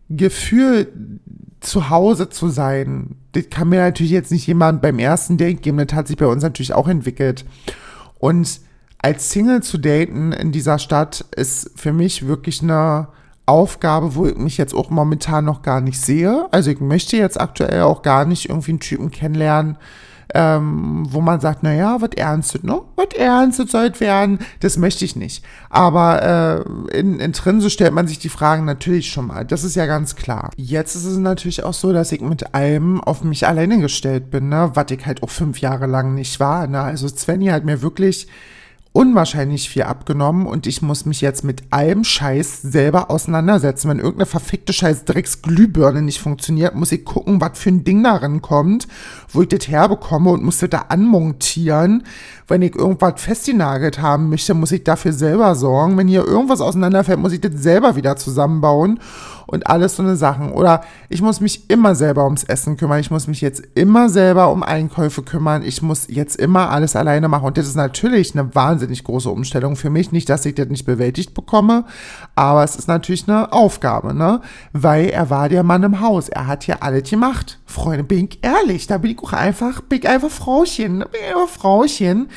Gefühl, 0.08 0.92
zu 1.58 1.90
Hause 1.90 2.28
zu 2.28 2.48
sein, 2.48 3.16
das 3.32 3.50
kann 3.50 3.70
mir 3.70 3.80
natürlich 3.80 4.12
jetzt 4.12 4.30
nicht 4.30 4.46
jemand 4.46 4.82
beim 4.82 5.00
ersten 5.00 5.36
Date 5.36 5.62
geben, 5.62 5.84
das 5.84 5.96
hat 5.96 6.06
sich 6.06 6.16
bei 6.16 6.26
uns 6.26 6.44
natürlich 6.44 6.74
auch 6.74 6.86
entwickelt. 6.86 7.44
Und 8.20 8.60
als 8.98 9.30
Single 9.30 9.62
zu 9.62 9.78
daten 9.78 10.32
in 10.32 10.52
dieser 10.52 10.78
Stadt 10.78 11.24
ist 11.36 11.70
für 11.76 11.92
mich 11.92 12.26
wirklich 12.26 12.62
eine 12.62 13.08
Aufgabe, 13.46 14.14
wo 14.14 14.26
ich 14.26 14.36
mich 14.36 14.58
jetzt 14.58 14.74
auch 14.74 14.90
momentan 14.90 15.44
noch 15.44 15.62
gar 15.62 15.80
nicht 15.80 16.00
sehe. 16.00 16.46
Also 16.50 16.70
ich 16.70 16.80
möchte 16.80 17.16
jetzt 17.16 17.40
aktuell 17.40 17.82
auch 17.82 18.02
gar 18.02 18.24
nicht 18.24 18.48
irgendwie 18.48 18.72
einen 18.72 18.80
Typen 18.80 19.10
kennenlernen, 19.10 19.78
ähm, 20.34 21.06
wo 21.08 21.22
man 21.22 21.40
sagt, 21.40 21.62
naja, 21.62 21.96
was 22.00 22.10
ernstet, 22.16 22.64
ne? 22.64 22.82
Was 22.96 23.16
ernstet 23.16 23.70
soll 23.70 23.98
werden, 24.00 24.40
das 24.60 24.76
möchte 24.76 25.06
ich 25.06 25.16
nicht. 25.16 25.42
Aber 25.70 26.66
äh, 26.92 26.98
in, 26.98 27.18
in 27.18 27.32
Trinse 27.32 27.70
stellt 27.70 27.94
man 27.94 28.06
sich 28.06 28.18
die 28.18 28.28
Fragen 28.28 28.66
natürlich 28.66 29.10
schon 29.10 29.28
mal. 29.28 29.46
Das 29.46 29.64
ist 29.64 29.76
ja 29.76 29.86
ganz 29.86 30.16
klar. 30.16 30.50
Jetzt 30.56 30.96
ist 30.96 31.06
es 31.06 31.16
natürlich 31.16 31.64
auch 31.64 31.72
so, 31.72 31.94
dass 31.94 32.12
ich 32.12 32.20
mit 32.20 32.54
allem 32.54 33.00
auf 33.00 33.24
mich 33.24 33.46
alleine 33.46 33.80
gestellt 33.80 34.30
bin, 34.30 34.50
ne? 34.50 34.72
Was 34.74 34.90
ich 34.90 35.06
halt 35.06 35.22
auch 35.22 35.30
fünf 35.30 35.60
Jahre 35.60 35.86
lang 35.86 36.14
nicht 36.14 36.38
war. 36.40 36.66
Ne? 36.66 36.82
Also 36.82 37.08
Svenny 37.08 37.46
hat 37.46 37.64
mir 37.64 37.80
wirklich 37.80 38.28
unwahrscheinlich 38.98 39.70
viel 39.70 39.84
abgenommen 39.84 40.44
und 40.44 40.66
ich 40.66 40.82
muss 40.82 41.06
mich 41.06 41.20
jetzt 41.20 41.44
mit 41.44 41.62
allem 41.70 42.02
Scheiß 42.02 42.62
selber 42.62 43.12
auseinandersetzen. 43.12 43.88
Wenn 43.88 44.00
irgendeine 44.00 44.26
verfickte 44.26 44.72
Scheiß 44.72 45.04
Drecksglühbirne 45.04 46.02
nicht 46.02 46.20
funktioniert, 46.20 46.74
muss 46.74 46.90
ich 46.90 47.04
gucken, 47.04 47.40
was 47.40 47.60
für 47.60 47.68
ein 47.68 47.84
Ding 47.84 48.02
darin 48.02 48.42
kommt, 48.42 48.88
wo 49.28 49.42
ich 49.42 49.48
das 49.50 49.68
herbekomme 49.68 50.30
und 50.30 50.42
muss 50.42 50.58
das 50.58 50.70
da 50.70 50.86
anmontieren. 50.88 52.02
Wenn 52.48 52.60
ich 52.60 52.74
irgendwas 52.74 53.22
festgenagelt 53.22 54.00
haben 54.00 54.30
möchte, 54.30 54.54
muss 54.54 54.72
ich 54.72 54.82
dafür 54.82 55.12
selber 55.12 55.54
sorgen. 55.54 55.96
Wenn 55.96 56.08
hier 56.08 56.24
irgendwas 56.24 56.60
auseinanderfällt, 56.60 57.20
muss 57.20 57.32
ich 57.32 57.40
das 57.40 57.52
selber 57.54 57.94
wieder 57.94 58.16
zusammenbauen 58.16 58.98
und 59.48 59.66
alles 59.66 59.96
so 59.96 60.02
eine 60.02 60.14
Sachen. 60.14 60.52
Oder 60.52 60.82
ich 61.08 61.22
muss 61.22 61.40
mich 61.40 61.70
immer 61.70 61.94
selber 61.94 62.24
ums 62.24 62.44
Essen 62.44 62.76
kümmern. 62.76 63.00
Ich 63.00 63.10
muss 63.10 63.26
mich 63.26 63.40
jetzt 63.40 63.62
immer 63.74 64.10
selber 64.10 64.52
um 64.52 64.62
Einkäufe 64.62 65.22
kümmern. 65.22 65.62
Ich 65.62 65.80
muss 65.80 66.06
jetzt 66.08 66.36
immer 66.36 66.70
alles 66.70 66.94
alleine 66.94 67.28
machen. 67.28 67.46
Und 67.46 67.56
das 67.56 67.66
ist 67.66 67.74
natürlich 67.74 68.38
eine 68.38 68.54
wahnsinnig 68.54 69.04
große 69.04 69.30
Umstellung 69.30 69.74
für 69.74 69.88
mich. 69.88 70.12
Nicht, 70.12 70.28
dass 70.28 70.44
ich 70.44 70.54
das 70.54 70.68
nicht 70.68 70.84
bewältigt 70.84 71.32
bekomme, 71.32 71.84
aber 72.34 72.62
es 72.62 72.76
ist 72.76 72.88
natürlich 72.88 73.26
eine 73.26 73.52
Aufgabe, 73.52 74.12
ne? 74.12 74.42
Weil 74.74 75.06
er 75.06 75.30
war 75.30 75.48
der 75.48 75.62
Mann 75.62 75.82
im 75.82 76.00
Haus. 76.00 76.28
Er 76.28 76.46
hat 76.46 76.64
hier 76.64 76.82
alles 76.82 77.08
gemacht. 77.08 77.58
Freunde, 77.64 78.04
bin 78.04 78.28
ich 78.30 78.40
ehrlich, 78.42 78.86
da 78.86 78.98
bin 78.98 79.12
ich 79.12 79.18
auch 79.20 79.32
einfach, 79.32 79.80
bin 79.80 80.00
ich 80.00 80.08
einfach 80.08 80.30
Frauchen. 80.30 80.98
Bin 80.98 81.20
ich 81.20 81.34
einfach 81.34 81.48
Frauchen 81.48 82.28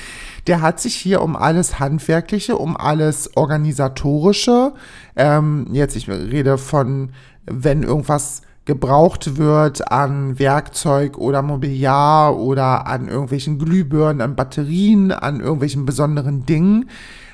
der 0.48 0.62
hat 0.62 0.80
sich 0.80 0.96
hier 0.96 1.22
um 1.22 1.36
alles 1.36 1.80
Handwerkliche, 1.80 2.58
um 2.58 2.76
alles 2.76 3.36
Organisatorische, 3.36 4.74
ähm, 5.16 5.68
jetzt 5.72 5.96
ich 5.96 6.10
rede 6.10 6.58
von, 6.58 7.12
wenn 7.46 7.84
irgendwas 7.84 8.42
gebraucht 8.66 9.38
wird 9.38 9.92
an 9.92 10.38
Werkzeug 10.38 11.18
oder 11.18 11.42
Mobiliar 11.42 12.38
oder 12.38 12.86
an 12.88 13.08
irgendwelchen 13.08 13.58
Glühbirnen, 13.58 14.22
an 14.22 14.36
Batterien, 14.36 15.12
an 15.12 15.40
irgendwelchen 15.40 15.86
besonderen 15.86 16.46
Dingen, 16.46 16.90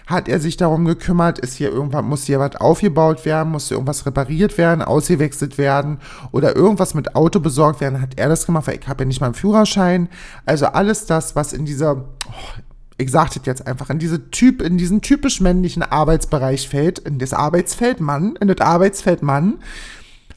hat 0.07 0.29
er 0.29 0.39
sich 0.39 0.55
darum 0.55 0.86
gekümmert, 0.86 1.38
ist 1.38 1.55
hier 1.55 1.69
irgendwann, 1.69 2.05
muss 2.05 2.24
hier 2.24 2.39
was 2.39 2.55
aufgebaut 2.55 3.25
werden, 3.25 3.51
muss 3.51 3.67
hier 3.67 3.75
irgendwas 3.75 4.05
repariert 4.05 4.57
werden, 4.57 4.81
ausgewechselt 4.81 5.57
werden 5.57 6.00
oder 6.31 6.55
irgendwas 6.55 6.93
mit 6.93 7.13
Auto 7.15 7.41
besorgt 7.41 7.81
werden, 7.81 8.01
hat 8.01 8.17
er 8.17 8.29
das 8.29 8.46
gemacht, 8.46 8.67
weil 8.67 8.79
ich 8.79 8.88
habe 8.88 9.03
ja 9.03 9.07
nicht 9.07 9.19
mal 9.19 9.27
einen 9.27 9.36
Führerschein. 9.36 10.07
Also 10.46 10.67
alles 10.67 11.05
das, 11.05 11.36
was 11.36 11.51
in 11.51 11.65
dieser, 11.65 12.05
oh, 12.25 12.62
ich 12.97 13.11
das 13.11 13.41
jetzt 13.45 13.67
einfach, 13.67 13.89
in 13.89 13.99
diese 13.99 14.31
Typ, 14.31 14.61
in 14.61 14.77
diesen 14.77 15.01
typisch 15.01 15.39
männlichen 15.39 15.83
Arbeitsbereich 15.83 16.67
fällt, 16.67 16.99
in 16.99 17.19
das 17.19 17.33
Arbeitsfeld 17.33 17.99
Mann, 17.99 18.35
in 18.41 18.47
das 18.47 18.59
Arbeitsfeld 18.59 19.21
Mann, 19.21 19.59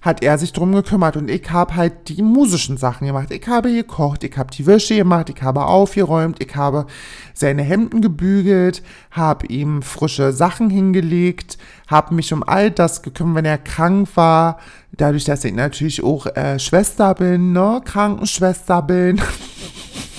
hat 0.02 0.22
er 0.22 0.38
sich 0.38 0.52
drum 0.52 0.72
gekümmert 0.72 1.16
und 1.16 1.30
ich 1.30 1.50
habe 1.50 1.76
halt 1.76 2.08
die 2.08 2.22
musischen 2.22 2.78
Sachen 2.78 3.06
gemacht. 3.06 3.30
Ich 3.30 3.46
habe 3.46 3.72
gekocht, 3.72 4.24
ich 4.24 4.36
habe 4.38 4.50
die 4.50 4.66
Wäsche 4.66 4.96
gemacht, 4.96 5.28
ich 5.28 5.42
habe 5.42 5.66
aufgeräumt, 5.66 6.42
ich 6.42 6.56
habe 6.56 6.86
seine 7.34 7.62
Hemden 7.62 8.00
gebügelt, 8.00 8.82
habe 9.10 9.46
ihm 9.46 9.82
frische 9.82 10.32
Sachen 10.32 10.70
hingelegt, 10.70 11.58
habe 11.86 12.14
mich 12.14 12.32
um 12.32 12.42
all 12.42 12.70
das 12.70 13.02
gekümmert, 13.02 13.36
wenn 13.36 13.44
er 13.44 13.58
krank 13.58 14.08
war. 14.14 14.58
Dadurch, 14.92 15.24
dass 15.24 15.44
ich 15.44 15.52
natürlich 15.52 16.02
auch 16.02 16.26
äh, 16.26 16.58
Schwester 16.58 17.14
bin, 17.14 17.52
ne, 17.52 17.82
Krankenschwester 17.84 18.80
bin. 18.82 19.20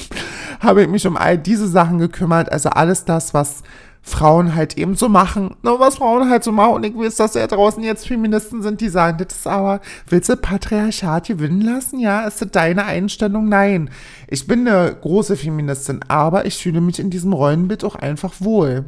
habe 0.62 0.84
ich 0.84 0.88
mich 0.88 1.06
um 1.06 1.18
all 1.18 1.38
diese 1.38 1.68
Sachen 1.68 1.98
gekümmert. 1.98 2.52
Also 2.52 2.70
alles 2.70 3.06
das, 3.06 3.34
was 3.34 3.64
Frauen 4.04 4.56
halt 4.56 4.78
eben 4.78 4.96
so 4.96 5.10
machen. 5.10 5.56
Ne, 5.62 5.72
was 5.78 5.98
Frauen 5.98 6.30
halt 6.30 6.44
so 6.44 6.52
machen. 6.52 6.76
Und 6.76 6.86
ich 6.86 6.96
weiß, 6.96 7.16
dass 7.18 7.36
ja 7.36 7.46
draußen 7.46 7.84
jetzt 7.84 8.08
Feministen 8.08 8.62
sind, 8.62 8.82
die 8.82 8.90
sagen, 8.90 9.18
das 9.18 9.38
ist 9.38 9.48
aber, 9.48 9.82
willst 10.08 10.30
du 10.30 10.38
Patriarchat 10.38 11.28
gewinnen 11.28 11.62
lassen? 11.62 12.00
Ja, 12.00 12.22
ist 12.22 12.42
das 12.42 12.52
deine 12.52 12.86
Einstellung? 12.86 13.50
Nein. 13.50 13.90
Ich 14.28 14.48
bin 14.48 14.68
eine 14.68 14.96
große 14.96 15.36
Feministin, 15.36 16.00
aber 16.08 16.46
ich 16.46 16.58
fühle 16.58 16.82
mich 16.82 17.00
in 17.00 17.10
diesem 17.10 17.34
Rollenbild 17.34 17.84
auch 17.84 17.96
einfach 17.96 18.34
wohl. 18.40 18.86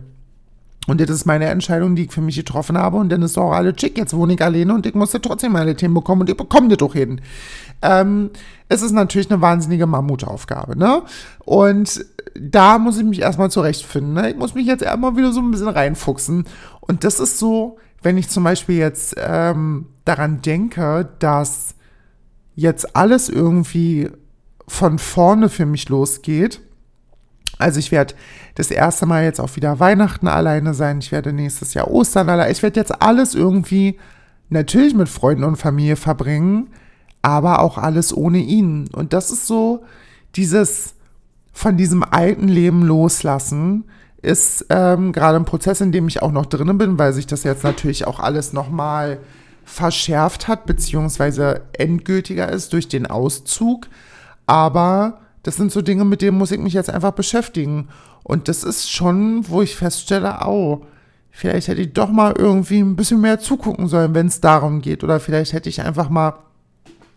Und 0.86 1.00
das 1.00 1.10
ist 1.10 1.26
meine 1.26 1.46
Entscheidung, 1.46 1.96
die 1.96 2.06
ich 2.06 2.12
für 2.12 2.22
mich 2.22 2.36
getroffen 2.36 2.78
habe. 2.78 2.98
Und 2.98 3.10
dann 3.10 3.22
ist 3.22 3.38
auch 3.38 3.52
alle 3.52 3.74
chick. 3.74 3.98
Jetzt 3.98 4.14
wohne 4.14 4.34
ich 4.34 4.42
alleine 4.42 4.74
und 4.74 4.86
ich 4.86 4.96
musste 4.96 5.22
trotzdem 5.22 5.54
meine 5.54 5.76
Themen 5.76 5.94
bekommen 5.94 6.22
und 6.22 6.30
ich 6.30 6.36
bekomme 6.36 6.68
das 6.68 6.78
doch 6.80 6.94
hin. 6.94 7.22
Ähm, 7.84 8.32
es 8.70 8.82
ist 8.82 8.92
natürlich 8.92 9.30
eine 9.30 9.42
wahnsinnige 9.42 9.86
Mammutaufgabe, 9.86 10.78
ne? 10.78 11.04
Und 11.40 12.06
da 12.40 12.80
muss 12.80 12.98
ich 12.98 13.04
mich 13.04 13.22
erstmal 13.22 13.52
zurechtfinden. 13.52 14.14
Ne? 14.14 14.32
Ich 14.32 14.36
muss 14.36 14.56
mich 14.56 14.66
jetzt 14.66 14.82
erstmal 14.82 15.16
wieder 15.16 15.32
so 15.32 15.42
ein 15.42 15.52
bisschen 15.52 15.68
reinfuchsen. 15.68 16.46
Und 16.80 17.04
das 17.04 17.20
ist 17.20 17.38
so, 17.38 17.78
wenn 18.02 18.18
ich 18.18 18.30
zum 18.30 18.44
Beispiel 18.44 18.78
jetzt 18.78 19.16
ähm, 19.18 19.88
daran 20.04 20.42
denke, 20.42 21.10
dass 21.20 21.76
jetzt 22.56 22.96
alles 22.96 23.30
irgendwie 23.30 24.10
von 24.68 24.98
vorne 24.98 25.50
für 25.50 25.68
mich 25.68 25.90
losgeht 25.90 26.62
also 27.64 27.80
ich 27.80 27.92
werde 27.92 28.16
das 28.56 28.72
erste 28.72 29.06
Mal 29.06 29.24
jetzt 29.24 29.40
auch 29.40 29.56
wieder 29.56 29.80
Weihnachten 29.80 30.28
alleine 30.28 30.74
sein. 30.74 31.00
Ich 31.00 31.12
werde 31.12 31.34
nächstes 31.34 31.74
Jahr 31.74 31.90
Ostern 31.90 32.30
alleine. 32.30 32.52
Ich 32.52 32.64
werde 32.64 32.80
jetzt 32.80 33.02
alles 33.02 33.36
irgendwie 33.36 34.00
natürlich 34.50 34.94
mit 34.94 35.10
Freunden 35.10 35.44
und 35.44 35.56
Familie 35.56 35.96
verbringen, 35.96 36.70
aber 37.24 37.62
auch 37.62 37.80
alles 37.80 38.16
ohne 38.16 38.38
ihn. 38.38 38.88
Und 38.94 39.14
das 39.14 39.32
ist 39.32 39.48
so 39.48 39.84
dieses 40.36 40.94
von 41.52 41.78
diesem 41.78 42.04
alten 42.04 42.48
Leben 42.48 42.84
loslassen 42.84 43.86
ist 44.24 44.66
ähm, 44.70 45.12
gerade 45.12 45.36
ein 45.36 45.46
Prozess, 45.46 45.82
in 45.82 45.92
dem 45.92 46.08
ich 46.08 46.22
auch 46.22 46.32
noch 46.32 46.46
drinnen 46.46 46.78
bin, 46.78 46.98
weil 46.98 47.12
sich 47.12 47.28
das 47.28 47.44
jetzt 47.44 47.64
natürlich 47.64 48.08
auch 48.08 48.20
alles 48.20 48.54
nochmal 48.54 49.20
verschärft 49.66 50.48
hat, 50.48 50.66
beziehungsweise 50.66 51.62
endgültiger 51.74 52.50
ist 52.50 52.72
durch 52.72 52.88
den 52.88 53.06
Auszug. 53.06 53.88
Aber 54.46 55.20
das 55.44 55.58
sind 55.58 55.74
so 55.74 55.82
Dinge, 55.82 56.06
mit 56.06 56.22
denen 56.22 56.38
muss 56.38 56.52
ich 56.52 56.60
mich 56.60 56.74
jetzt 56.74 56.90
einfach 56.90 57.12
beschäftigen. 57.12 57.90
Und 58.24 58.48
das 58.48 58.64
ist 58.64 58.90
schon, 58.90 59.48
wo 59.50 59.62
ich 59.62 59.76
feststelle, 59.76 60.42
au, 60.42 60.86
vielleicht 61.30 61.68
hätte 61.68 61.82
ich 61.82 61.92
doch 61.92 62.10
mal 62.10 62.34
irgendwie 62.38 62.80
ein 62.80 62.96
bisschen 62.96 63.20
mehr 63.20 63.40
zugucken 63.40 63.90
sollen, 63.90 64.16
wenn 64.16 64.28
es 64.28 64.40
darum 64.40 64.82
geht. 64.82 65.04
Oder 65.04 65.20
vielleicht 65.20 65.52
hätte 65.52 65.68
ich 65.68 65.82
einfach 65.82 66.10
mal 66.10 66.36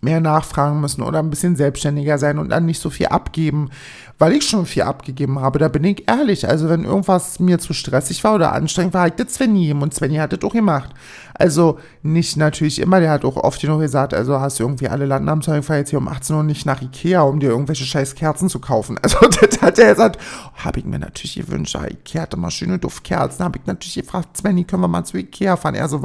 mehr 0.00 0.20
nachfragen 0.20 0.80
müssen 0.80 1.02
oder 1.02 1.18
ein 1.18 1.30
bisschen 1.30 1.56
selbstständiger 1.56 2.18
sein 2.18 2.38
und 2.38 2.50
dann 2.50 2.66
nicht 2.66 2.80
so 2.80 2.90
viel 2.90 3.06
abgeben, 3.06 3.70
weil 4.18 4.32
ich 4.32 4.48
schon 4.48 4.66
viel 4.66 4.82
abgegeben 4.82 5.40
habe. 5.40 5.58
Da 5.58 5.68
bin 5.68 5.84
ich 5.84 6.08
ehrlich. 6.08 6.48
Also 6.48 6.68
wenn 6.68 6.84
irgendwas 6.84 7.38
mir 7.38 7.58
zu 7.58 7.72
stressig 7.72 8.24
war 8.24 8.34
oder 8.34 8.52
anstrengend 8.52 8.94
war, 8.94 9.06
hat 9.06 9.20
das 9.20 9.34
Svenny 9.34 9.72
und 9.72 9.94
Svenny 9.94 10.16
hat 10.16 10.32
das 10.32 10.42
auch 10.42 10.52
gemacht. 10.52 10.90
Also 11.34 11.78
nicht 12.02 12.36
natürlich 12.36 12.80
immer, 12.80 13.00
der 13.00 13.10
hat 13.10 13.24
auch 13.24 13.36
oft 13.36 13.60
genug 13.60 13.80
gesagt, 13.80 14.14
also 14.14 14.40
hast 14.40 14.58
du 14.58 14.64
irgendwie 14.64 14.88
alle 14.88 15.04
Landnahmenzeugen 15.04 15.62
fahr 15.62 15.76
jetzt 15.76 15.90
hier 15.90 15.98
um 15.98 16.08
18 16.08 16.34
Uhr 16.36 16.42
nicht 16.42 16.64
nach 16.64 16.80
Ikea, 16.80 17.20
um 17.22 17.40
dir 17.40 17.50
irgendwelche 17.50 17.84
scheiß 17.84 18.14
Kerzen 18.14 18.48
zu 18.48 18.58
kaufen. 18.58 18.98
Also 19.06 19.18
das 19.28 19.62
hat 19.62 19.78
er 19.78 19.90
gesagt, 19.90 20.20
habe 20.56 20.80
ich 20.80 20.84
mir 20.84 20.98
natürlich 20.98 21.36
gewünscht, 21.36 21.76
Ikea 21.76 22.22
hatte 22.22 22.36
mal 22.36 22.50
schöne 22.50 22.78
Duftkerzen, 22.78 23.44
habe 23.44 23.58
ich 23.58 23.66
natürlich 23.66 23.94
gefragt, 23.94 24.36
Svenny, 24.36 24.64
können 24.64 24.82
wir 24.82 24.88
mal 24.88 25.04
zu 25.04 25.16
Ikea 25.16 25.56
fahren? 25.56 25.76
Er 25.76 25.88
so, 25.88 26.02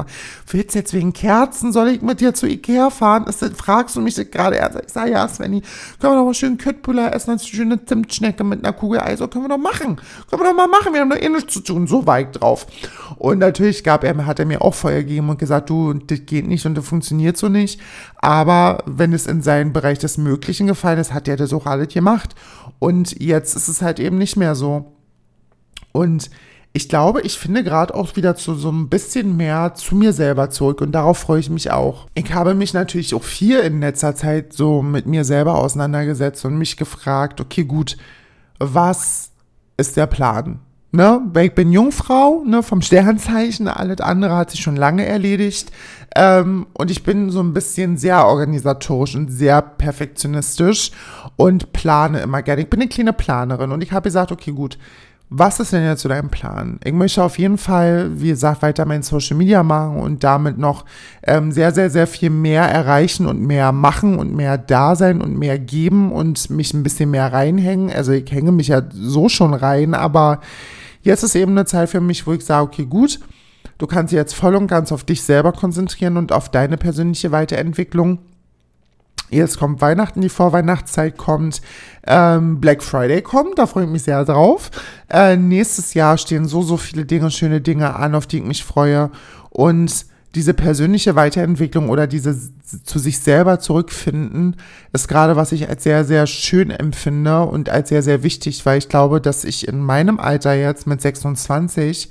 willst 0.48 0.76
du 0.76 0.80
jetzt 0.80 0.94
wegen 0.94 1.14
Kerzen, 1.14 1.72
soll 1.72 1.88
ich 1.88 2.02
mit 2.04 2.22
dir 2.22 2.36
zu 2.36 2.46
Ikea 2.46 2.92
fahren? 2.92 3.26
Ist 3.26 3.42
das, 3.42 3.54
fragst 3.82 3.96
du 3.96 4.02
mich 4.02 4.16
gerade? 4.32 4.58
Er 4.58 4.72
sagt, 4.72 4.86
ich 4.86 4.94
sag, 4.94 5.10
ja, 5.10 5.28
Svenny, 5.28 5.62
können 6.00 6.14
wir 6.14 6.18
doch 6.18 6.26
mal 6.26 6.34
schön 6.34 6.58
Köttbullar 6.58 7.16
essen, 7.16 7.32
eine 7.32 7.40
schöne 7.40 7.84
Zimtschnecke 7.84 8.44
mit 8.44 8.64
einer 8.64 8.74
Kugel 8.74 9.00
Eis, 9.00 9.20
können 9.20 9.46
wir 9.46 9.50
doch 9.50 9.58
machen. 9.58 9.96
Können 10.30 10.42
wir 10.42 10.50
doch 10.50 10.56
mal 10.56 10.68
machen, 10.68 10.94
wir 10.94 11.02
haben 11.02 11.10
doch 11.10 11.18
eh 11.18 11.30
nichts 11.30 11.54
zu 11.54 11.62
tun, 11.62 11.88
so 11.88 12.06
weit 12.06 12.40
drauf. 12.40 12.68
Und 13.18 13.40
natürlich 13.40 13.84
gab 13.84 14.04
er, 14.04 14.26
hat 14.26 14.40
er 14.40 14.46
mir 14.46 14.62
auch 14.62 14.76
Feuer 14.76 15.00
gegeben 15.00 15.30
und 15.30 15.40
gesagt, 15.40 15.70
du, 15.70 15.94
das 15.94 16.26
geht 16.26 16.48
nicht 16.48 16.66
und 16.66 16.76
das 16.76 16.88
funktioniert 16.88 17.38
so 17.38 17.50
nicht. 17.50 17.80
Aber 18.18 18.84
wenn 18.86 19.14
es 19.14 19.26
in 19.26 19.42
seinen 19.42 19.74
Bereich 19.74 19.98
des 19.98 20.18
Möglichen 20.18 20.68
gefallen 20.68 21.00
ist, 21.00 21.14
hat 21.14 21.28
er 21.28 21.38
das 21.38 21.54
auch 21.54 21.66
alles 21.66 21.90
gemacht. 21.90 22.36
Und 22.78 23.20
jetzt 23.20 23.56
ist 23.56 23.68
es 23.68 23.82
halt 23.82 24.00
eben 24.00 24.18
nicht 24.18 24.38
mehr 24.38 24.54
so. 24.54 24.94
Und 25.92 26.30
ich 26.74 26.88
glaube, 26.88 27.22
ich 27.22 27.38
finde 27.38 27.64
gerade 27.64 27.94
auch 27.94 28.16
wieder 28.16 28.36
zu 28.36 28.56
so 28.56 28.72
ein 28.72 28.88
bisschen 28.88 29.36
mehr 29.36 29.74
zu 29.76 29.96
mir 29.96 30.14
selber 30.14 30.50
zurück 30.50 30.80
und 30.82 30.94
darauf 30.94 31.18
freue 31.18 31.40
ich 31.40 31.50
mich 31.50 31.70
auch. 31.70 32.08
Ich 32.14 32.34
habe 32.34 32.54
mich 32.54 32.74
natürlich 32.74 33.14
auch 33.14 33.24
viel 33.24 33.60
in 33.60 33.82
letzter 33.82 34.16
Zeit 34.16 34.54
so 34.54 34.82
mit 34.82 35.06
mir 35.06 35.26
selber 35.26 35.56
auseinandergesetzt 35.56 36.46
und 36.46 36.58
mich 36.58 36.78
gefragt, 36.78 37.42
okay, 37.42 37.66
gut, 37.66 37.98
was 38.60 39.32
ist 39.76 39.98
der 39.98 40.08
Plan? 40.08 40.60
Ne, 40.94 41.22
weil 41.32 41.48
ich 41.48 41.56
bin 41.56 41.72
Jungfrau, 41.72 42.44
ne, 42.46 42.64
vom 42.64 42.82
Sternzeichen, 42.82 43.70
alles 43.70 44.02
andere 44.02 44.36
hat 44.36 44.52
sich 44.52 44.60
schon 44.60 44.76
lange 44.76 45.06
erledigt. 45.06 45.72
Ähm, 46.18 46.68
und 46.74 46.92
ich 46.92 47.04
bin 47.04 47.30
so 47.30 47.40
ein 47.40 47.54
bisschen 47.54 47.96
sehr 47.96 48.28
organisatorisch 48.28 49.16
und 49.16 49.30
sehr 49.30 49.62
perfektionistisch 49.62 50.92
und 51.38 51.72
plane 51.72 52.20
immer 52.20 52.42
gerne. 52.42 52.64
Ich 52.64 52.70
bin 52.70 52.82
eine 52.82 52.90
kleine 52.90 53.14
Planerin 53.14 53.72
und 53.72 53.82
ich 53.82 53.94
habe 53.94 54.04
gesagt, 54.04 54.34
okay, 54.34 54.52
gut, 54.52 54.78
was 55.34 55.62
ist 55.62 55.72
denn 55.72 55.86
jetzt 55.86 56.02
so 56.02 56.10
dein 56.10 56.28
Plan? 56.30 56.78
Ich 56.84 56.92
möchte 56.92 57.24
auf 57.24 57.40
jeden 57.40 57.58
Fall, 57.58 58.12
wie 58.20 58.28
gesagt, 58.28 58.62
weiter 58.62 58.86
mein 58.86 59.02
Social 59.02 59.38
Media 59.38 59.64
machen 59.64 59.96
und 59.96 60.26
damit 60.26 60.58
noch 60.58 60.84
ähm, 61.24 61.54
sehr, 61.54 61.72
sehr, 61.72 61.90
sehr 61.90 62.06
viel 62.06 62.30
mehr 62.30 62.64
erreichen 62.64 63.26
und 63.26 63.40
mehr 63.40 63.72
machen 63.72 64.20
und 64.20 64.36
mehr 64.36 64.58
da 64.58 64.94
sein 64.98 65.22
und 65.22 65.40
mehr 65.40 65.58
geben 65.58 66.12
und 66.12 66.50
mich 66.50 66.74
ein 66.74 66.84
bisschen 66.84 67.12
mehr 67.12 67.32
reinhängen. 67.32 67.90
Also 67.90 68.12
ich 68.12 68.30
hänge 68.30 68.52
mich 68.52 68.68
ja 68.68 68.82
so 68.92 69.30
schon 69.30 69.54
rein, 69.54 69.94
aber 69.94 70.42
jetzt 71.02 71.24
ist 71.24 71.36
eben 71.36 71.52
eine 71.52 71.66
Zeit 71.66 71.90
für 71.90 72.02
mich, 72.02 72.28
wo 72.28 72.34
ich 72.34 72.44
sage, 72.44 72.64
okay, 72.66 72.86
gut, 72.86 73.22
du 73.78 73.88
kannst 73.88 74.12
dich 74.12 74.18
jetzt 74.18 74.36
voll 74.36 74.56
und 74.56 74.68
ganz 74.68 74.92
auf 74.92 75.06
dich 75.06 75.24
selber 75.24 75.54
konzentrieren 75.54 76.18
und 76.18 76.34
auf 76.34 76.50
deine 76.50 76.76
persönliche 76.76 77.32
Weiterentwicklung. 77.32 78.20
Jetzt 79.32 79.58
kommt 79.58 79.80
Weihnachten, 79.80 80.20
die 80.20 80.30
Vorweihnachtszeit 80.30 81.18
kommt, 81.18 81.62
ähm, 82.06 82.60
Black 82.60 82.84
Friday 82.84 83.22
kommt, 83.22 83.58
da 83.58 83.66
freue 83.66 83.86
ich 83.86 83.90
mich 83.90 84.04
sehr 84.04 84.26
drauf. 84.26 84.70
Äh, 85.10 85.38
nächstes 85.38 85.94
Jahr 85.94 86.18
stehen 86.18 86.46
so, 86.46 86.62
so 86.62 86.76
viele 86.76 87.06
Dinge, 87.06 87.32
schöne 87.32 87.62
Dinge 87.62 87.96
an, 87.96 88.14
auf 88.14 88.28
die 88.28 88.40
ich 88.40 88.44
mich 88.44 88.66
freue. 88.66 89.10
Und 89.50 90.06
diese 90.36 90.54
persönliche 90.54 91.16
Weiterentwicklung 91.16 91.90
oder 91.90 92.08
diese 92.08 92.38
zu 92.84 93.00
sich 93.00 93.20
selber 93.20 93.60
zurückfinden, 93.60 94.58
ist 94.92 95.08
gerade, 95.08 95.38
was 95.38 95.54
ich 95.54 95.70
als 95.70 95.84
sehr, 95.84 96.04
sehr 96.04 96.28
schön 96.28 96.70
empfinde 96.70 97.42
und 97.42 97.70
als 97.70 97.90
sehr, 97.90 98.04
sehr 98.04 98.24
wichtig, 98.24 98.66
weil 98.66 98.78
ich 98.78 98.90
glaube, 98.90 99.22
dass 99.22 99.46
ich 99.46 99.68
in 99.68 99.80
meinem 99.80 100.20
Alter 100.20 100.54
jetzt 100.54 100.88
mit 100.88 101.02
26 101.02 102.10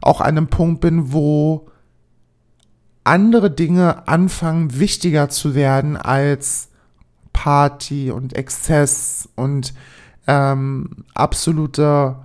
auch 0.00 0.20
an 0.20 0.36
einem 0.36 0.48
Punkt 0.48 0.80
bin, 0.80 1.12
wo 1.12 1.66
andere 3.04 3.50
Dinge 3.50 4.08
anfangen 4.08 4.78
wichtiger 4.78 5.28
zu 5.28 5.54
werden 5.54 5.96
als 5.96 6.68
Party 7.32 8.10
und 8.10 8.34
Exzess 8.34 9.28
und 9.36 9.74
ähm, 10.26 11.04
absolute, 11.14 12.16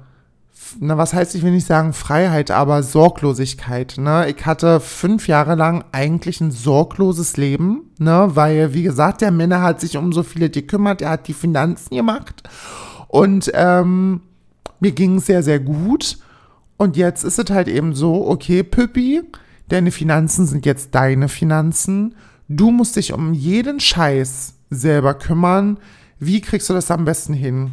na 0.80 0.98
was 0.98 1.14
heißt, 1.14 1.36
ich 1.36 1.44
will 1.44 1.52
nicht 1.52 1.68
sagen 1.68 1.92
Freiheit, 1.92 2.52
aber 2.52 2.82
Sorglosigkeit. 2.84 3.96
Ne? 3.98 4.30
Ich 4.30 4.46
hatte 4.46 4.80
fünf 4.80 5.28
Jahre 5.28 5.56
lang 5.56 5.84
eigentlich 5.92 6.40
ein 6.40 6.52
sorgloses 6.52 7.36
Leben, 7.36 7.92
ne? 7.98 8.30
weil, 8.34 8.74
wie 8.74 8.84
gesagt, 8.84 9.22
der 9.22 9.32
Männer 9.32 9.62
hat 9.62 9.82
sich 9.82 9.98
um 9.98 10.14
so 10.14 10.24
viele 10.24 10.50
gekümmert, 10.50 11.02
er 11.02 11.12
hat 11.12 11.28
die 11.28 11.34
Finanzen 11.34 11.96
gemacht 11.96 12.44
und 13.10 13.52
ähm, 13.54 14.22
mir 14.80 14.92
ging 14.92 15.18
es 15.18 15.26
sehr, 15.26 15.44
sehr 15.44 15.60
gut. 15.60 16.20
Und 16.78 16.96
jetzt 16.96 17.26
ist 17.26 17.38
es 17.38 17.50
halt 17.50 17.68
eben 17.68 17.94
so, 17.94 18.26
okay, 18.28 18.64
Püppi, 18.64 19.24
Deine 19.70 19.92
Finanzen 19.92 20.46
sind 20.46 20.66
jetzt 20.66 20.94
deine 20.96 21.30
Finanzen. 21.30 22.16
Du 22.48 22.72
musst 22.72 22.96
dich 22.96 23.14
um 23.14 23.34
jeden 23.34 23.80
Scheiß 23.80 24.56
selber 24.70 25.14
kümmern. 25.14 25.78
Wie 26.20 26.42
kriegst 26.42 26.70
du 26.70 26.74
das 26.74 26.92
am 26.92 27.06
besten 27.06 27.34
hin? 27.34 27.72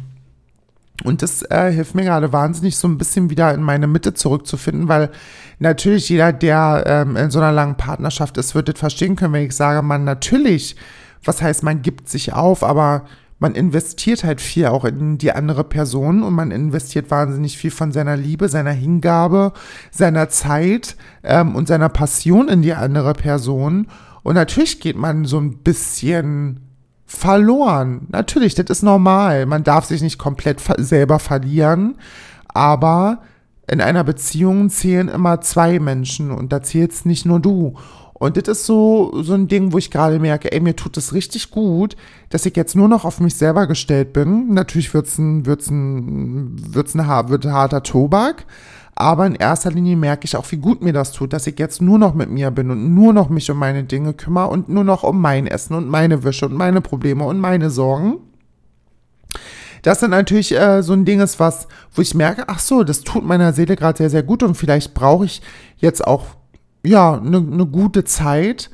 Und 1.03 1.21
das 1.21 1.43
äh, 1.43 1.71
hilft 1.71 1.93
mir 1.93 2.03
gerade 2.03 2.33
wahnsinnig, 2.33 2.77
so 2.77 2.87
ein 2.87 2.97
bisschen 2.97 3.29
wieder 3.29 3.53
in 3.53 3.61
meine 3.61 3.85
Mitte 3.85 4.13
zurückzufinden, 4.13 4.87
weil 4.87 5.11
natürlich 5.59 6.09
jeder, 6.09 6.33
der 6.33 6.83
ähm, 6.87 7.15
in 7.15 7.29
so 7.29 7.39
einer 7.39 7.51
langen 7.51 7.77
Partnerschaft 7.77 8.37
ist, 8.37 8.55
wird 8.55 8.69
das 8.69 8.79
verstehen 8.79 9.15
können, 9.15 9.33
wenn 9.33 9.45
ich 9.45 9.55
sage, 9.55 9.83
man 9.83 10.03
natürlich, 10.03 10.75
was 11.23 11.41
heißt, 11.41 11.61
man 11.61 11.83
gibt 11.83 12.09
sich 12.09 12.33
auf, 12.33 12.63
aber 12.63 13.05
man 13.39 13.53
investiert 13.53 14.23
halt 14.23 14.41
viel 14.41 14.67
auch 14.67 14.83
in 14.83 15.17
die 15.17 15.31
andere 15.31 15.63
Person 15.63 16.23
und 16.23 16.33
man 16.33 16.51
investiert 16.51 17.11
wahnsinnig 17.11 17.57
viel 17.57 17.71
von 17.71 17.91
seiner 17.91 18.17
Liebe, 18.17 18.49
seiner 18.49 18.71
Hingabe, 18.71 19.53
seiner 19.91 20.29
Zeit 20.29 20.95
ähm, 21.23 21.55
und 21.55 21.67
seiner 21.67 21.89
Passion 21.89 22.47
in 22.47 22.61
die 22.61 22.73
andere 22.73 23.13
Person. 23.13 23.87
Und 24.23 24.35
natürlich 24.35 24.79
geht 24.79 24.97
man 24.97 25.25
so 25.25 25.39
ein 25.39 25.59
bisschen 25.59 26.61
verloren. 27.05 28.07
Natürlich, 28.09 28.55
das 28.55 28.65
ist 28.69 28.83
normal. 28.83 29.45
Man 29.45 29.63
darf 29.63 29.85
sich 29.85 30.01
nicht 30.01 30.17
komplett 30.17 30.59
selber 30.77 31.19
verlieren, 31.19 31.95
aber 32.47 33.19
in 33.69 33.81
einer 33.81 34.03
Beziehung 34.03 34.69
zählen 34.69 35.09
immer 35.09 35.41
zwei 35.41 35.79
Menschen 35.79 36.31
und 36.31 36.51
da 36.51 36.63
zählst 36.63 37.05
nicht 37.05 37.25
nur 37.25 37.39
du. 37.39 37.75
Und 38.19 38.35
das 38.35 38.47
ist 38.47 38.65
so, 38.65 39.21
so 39.21 39.33
ein 39.35 39.47
Ding, 39.47 39.73
wo 39.73 39.77
ich 39.77 39.91
gerade 39.91 40.17
merke, 40.17 40.51
ey, 40.51 40.59
mir 40.59 40.75
tut 40.75 40.97
es 40.97 41.13
richtig 41.13 41.51
gut, 41.51 41.95
dass 42.29 42.47
ich 42.47 42.55
jetzt 42.55 42.75
nur 42.75 42.87
noch 42.87 43.05
auf 43.05 43.19
mich 43.19 43.35
selber 43.35 43.67
gestellt 43.67 44.11
bin. 44.11 44.53
Natürlich 44.53 44.93
wird's 44.93 45.19
ein, 45.19 45.45
wird's 45.45 45.69
ein, 45.69 46.73
wird's 46.73 46.95
ein, 46.95 47.29
wird 47.29 47.45
harter 47.45 47.83
Tobak. 47.83 48.45
Aber 48.95 49.27
in 49.27 49.35
erster 49.35 49.69
Linie 49.69 49.95
merke 49.95 50.25
ich 50.25 50.35
auch, 50.35 50.51
wie 50.51 50.57
gut 50.57 50.81
mir 50.81 50.93
das 50.93 51.11
tut, 51.11 51.31
dass 51.31 51.45
ich 51.45 51.59
jetzt 51.59 51.83
nur 51.83 51.99
noch 51.99 52.15
mit 52.15 52.31
mir 52.31 52.49
bin 52.49 52.71
und 52.71 52.95
nur 52.95 53.13
noch 53.13 53.29
mich 53.29 53.51
um 53.51 53.59
meine 53.59 53.83
Dinge 53.83 54.13
kümmere 54.13 54.47
und 54.47 54.69
nur 54.69 54.83
noch 54.83 55.03
um 55.03 55.21
mein 55.21 55.45
Essen 55.45 55.75
und 55.75 55.87
meine 55.87 56.23
Wäsche 56.23 56.47
und 56.47 56.55
meine 56.55 56.81
Probleme 56.81 57.23
und 57.23 57.39
meine 57.39 57.69
Sorgen. 57.69 58.15
Das 59.83 59.99
dann 59.99 60.09
natürlich 60.09 60.57
äh, 60.57 60.81
so 60.81 60.93
ein 60.93 61.05
Ding 61.05 61.19
ist, 61.19 61.39
was, 61.39 61.67
wo 61.93 62.01
ich 62.01 62.15
merke, 62.15 62.45
ach 62.47 62.57
so, 62.57 62.83
das 62.83 63.01
tut 63.01 63.23
meiner 63.23 63.53
Seele 63.53 63.75
gerade 63.75 63.99
sehr, 63.99 64.09
sehr 64.09 64.23
gut 64.23 64.41
und 64.41 64.55
vielleicht 64.55 64.95
brauche 64.95 65.25
ich 65.25 65.43
jetzt 65.77 66.05
auch 66.05 66.36
ja, 66.87 67.17
eine 67.17 67.41
ne 67.41 67.65
gute 67.65 68.03
Zeit, 68.03 68.69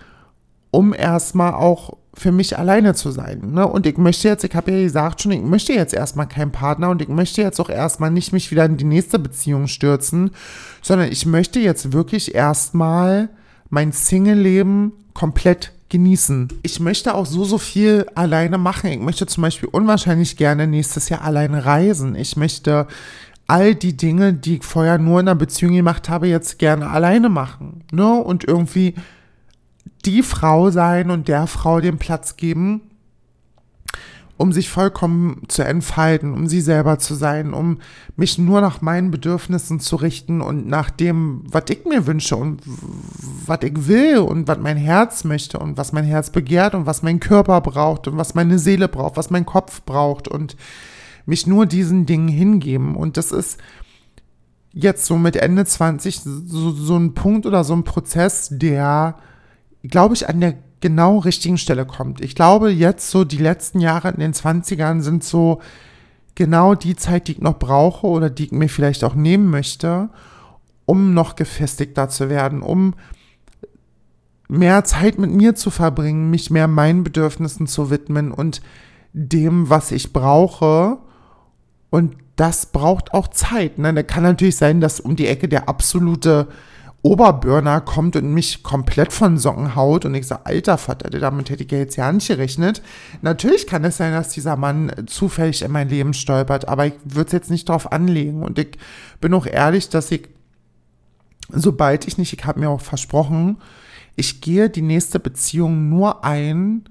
um 0.71 0.93
erstmal 0.93 1.54
auch 1.54 1.97
für 2.15 2.32
mich 2.32 2.58
alleine 2.58 2.93
zu 2.93 3.12
sein. 3.12 3.54
Ne? 3.54 3.67
Und 3.67 3.88
ich 3.88 3.97
möchte 3.97 4.28
jetzt, 4.28 4.43
ich 4.43 4.56
habe 4.56 4.71
ja 4.71 4.84
gesagt 4.84 5.21
schon, 5.21 5.32
ich 5.32 5.41
möchte 5.41 5.73
jetzt 5.73 5.93
erstmal 5.93 6.28
keinen 6.28 6.52
Partner 6.52 6.89
und 6.89 7.02
ich 7.02 7.08
möchte 7.08 7.41
jetzt 7.41 7.60
auch 7.60 7.69
erstmal 7.69 8.12
nicht 8.12 8.34
mich 8.34 8.52
wieder 8.52 8.65
in 8.65 8.78
die 8.78 8.84
nächste 8.84 9.17
Beziehung 9.17 9.67
stürzen, 9.67 10.32
sondern 10.82 11.12
ich 11.12 11.26
möchte 11.26 11.60
jetzt 11.60 11.91
wirklich 11.91 12.36
erstmal 12.36 13.30
mein 13.69 13.91
Single-Leben 13.91 14.93
komplett 15.13 15.71
genießen. 15.89 16.49
Ich 16.62 16.80
möchte 16.80 17.15
auch 17.15 17.26
so, 17.26 17.45
so 17.45 17.58
viel 17.58 18.06
alleine 18.13 18.60
machen. 18.60 18.91
Ich 18.91 18.99
möchte 18.99 19.26
zum 19.26 19.41
Beispiel 19.41 19.69
unwahrscheinlich 19.71 20.38
gerne 20.38 20.67
nächstes 20.67 21.10
Jahr 21.10 21.23
alleine 21.23 21.65
reisen. 21.65 22.15
Ich 22.15 22.38
möchte 22.38 22.88
all 23.47 23.75
die 23.75 23.97
Dinge, 23.97 24.34
die 24.34 24.58
ich 24.58 24.63
vorher 24.63 24.97
nur 24.97 25.19
in 25.19 25.27
einer 25.27 25.36
Beziehung 25.36 25.73
gemacht 25.73 26.10
habe, 26.10 26.27
jetzt 26.27 26.60
gerne 26.60 26.89
alleine 26.89 27.29
machen. 27.29 27.84
Ne? 27.91 28.13
Und 28.13 28.45
irgendwie 28.45 28.95
die 30.06 30.23
Frau 30.23 30.69
sein 30.71 31.12
und 31.12 31.27
der 31.27 31.47
Frau 31.47 31.79
den 31.79 31.97
Platz 31.97 32.38
geben, 32.38 32.82
um 34.38 34.51
sich 34.51 34.69
vollkommen 34.69 35.43
zu 35.47 35.63
entfalten, 35.63 36.34
um 36.34 36.47
sie 36.47 36.60
selber 36.60 36.97
zu 36.99 37.13
sein, 37.13 37.53
um 37.53 37.77
mich 38.15 38.38
nur 38.38 38.62
nach 38.62 38.82
meinen 38.82 39.12
Bedürfnissen 39.12 39.79
zu 39.79 39.95
richten 39.95 40.41
und 40.41 40.67
nach 40.67 40.89
dem, 40.89 41.43
was 41.45 41.65
ich 41.69 41.86
mir 41.86 42.08
wünsche 42.08 42.36
und 42.36 42.62
was 43.45 43.60
ich 43.62 43.88
will 43.88 44.17
und 44.17 44.47
was 44.47 44.58
mein 44.58 44.77
Herz 44.77 45.23
möchte 45.23 45.60
und 45.60 45.77
was 45.77 45.93
mein 45.93 46.03
Herz 46.03 46.32
begehrt 46.32 46.73
und 46.73 46.86
was 46.86 47.03
mein 47.03 47.19
Körper 47.19 47.62
braucht 47.62 48.08
und 48.08 48.17
was 48.17 48.34
meine 48.34 48.58
Seele 48.58 48.88
braucht, 48.88 49.17
was 49.17 49.29
mein 49.29 49.45
Kopf 49.45 49.84
braucht 49.84 50.27
und 50.27 50.58
mich 51.25 51.47
nur 51.47 51.65
diesen 51.65 52.05
Dingen 52.05 52.27
hingeben. 52.27 52.95
Und 52.95 53.17
das 53.17 53.31
ist 53.31 53.59
jetzt 54.73 55.05
so 55.05 55.17
mit 55.17 55.36
Ende 55.36 55.65
20 55.65 56.19
so, 56.21 56.71
so 56.71 56.97
ein 56.97 57.13
Punkt 57.13 57.45
oder 57.45 57.63
so 57.63 57.73
ein 57.73 57.83
Prozess, 57.83 58.49
der, 58.51 59.17
glaube 59.83 60.15
ich, 60.15 60.27
an 60.27 60.41
der 60.41 60.55
genau 60.81 61.19
richtigen 61.19 61.57
Stelle 61.57 61.86
kommt. 61.86 62.21
Ich 62.21 62.36
glaube, 62.36 62.69
jetzt 62.69 63.09
so 63.09 63.23
die 63.23 63.38
letzten 63.38 63.79
Jahre 63.79 64.09
in 64.09 64.19
den 64.19 64.33
20ern 64.33 65.01
sind 65.01 65.23
so 65.23 65.62
genau 66.36 66.75
die 66.75 66.95
Zeit, 66.95 67.27
die 67.27 67.33
ich 67.33 67.41
noch 67.41 67.57
brauche 67.57 68.07
oder 68.07 68.29
die 68.29 68.45
ich 68.45 68.51
mir 68.51 68.67
vielleicht 68.67 69.03
auch 69.03 69.15
nehmen 69.15 69.49
möchte, 69.49 70.09
um 70.86 71.13
noch 71.13 71.36
gefestigter 71.36 72.09
zu 72.09 72.29
werden, 72.29 72.62
um 72.62 72.95
mehr 74.49 74.83
Zeit 74.83 75.17
mit 75.17 75.31
mir 75.31 75.55
zu 75.55 75.69
verbringen, 75.69 76.29
mich 76.29 76.49
mehr 76.51 76.67
meinen 76.67 77.03
Bedürfnissen 77.03 77.65
zu 77.65 77.89
widmen 77.89 78.31
und 78.31 78.62
dem, 79.13 79.69
was 79.69 79.91
ich 79.91 80.12
brauche 80.12 80.97
und 81.93 82.15
das 82.38 82.65
braucht 82.65 83.13
auch 83.13 83.27
Zeit. 83.27 83.77
Ne? 83.77 83.93
Da 83.93 84.01
kann 84.01 84.23
natürlich 84.23 84.56
sein, 84.56 84.82
dass 84.82 84.99
um 84.99 85.15
die 85.15 85.27
Ecke 85.27 85.47
der 85.47 85.69
absolute 85.69 86.47
Oberburner 87.03 87.82
kommt 87.82 88.15
und 88.15 88.34
mich 88.34 88.63
komplett 88.63 89.13
von 89.13 89.38
Socken 89.38 89.75
haut 89.75 90.03
und 90.03 90.15
ich 90.15 90.25
sage, 90.25 90.43
alter 90.47 90.79
Vater, 90.79 91.12
damit 91.12 91.51
hätte 91.51 91.63
ich 91.63 91.71
ja 91.71 91.77
jetzt 91.77 91.95
ja 91.95 92.12
nicht 92.12 92.29
gerechnet. 92.29 92.82
Natürlich 93.21 93.67
kann 93.67 93.84
es 93.84 93.97
sein, 93.97 94.12
dass 94.12 94.29
dieser 94.29 94.56
Mann 94.56 94.91
zufällig 95.06 95.62
in 95.62 95.71
mein 95.71 95.88
Leben 95.88 96.15
stolpert, 96.15 96.67
aber 96.67 96.88
ich 96.88 96.95
würde 97.03 97.27
es 97.27 97.32
jetzt 97.32 97.51
nicht 97.51 97.69
drauf 97.69 97.91
anlegen 97.91 98.41
und 98.41 98.58
ich 98.58 98.75
bin 99.21 99.32
auch 99.36 99.45
ehrlich, 99.45 99.88
dass 99.89 100.10
ich, 100.10 100.29
sobald 101.49 102.08
ich 102.08 102.17
nicht, 102.17 102.34
ich 102.34 102.43
habe 102.43 102.60
mir 102.60 102.71
auch 102.71 102.82
versprochen, 102.82 103.58
ich 104.15 104.41
gehe 104.41 104.67
die 104.67 104.82
nächste 104.82 105.19
Beziehung 105.19 105.89
nur 105.89 106.25
ein, 106.25 106.86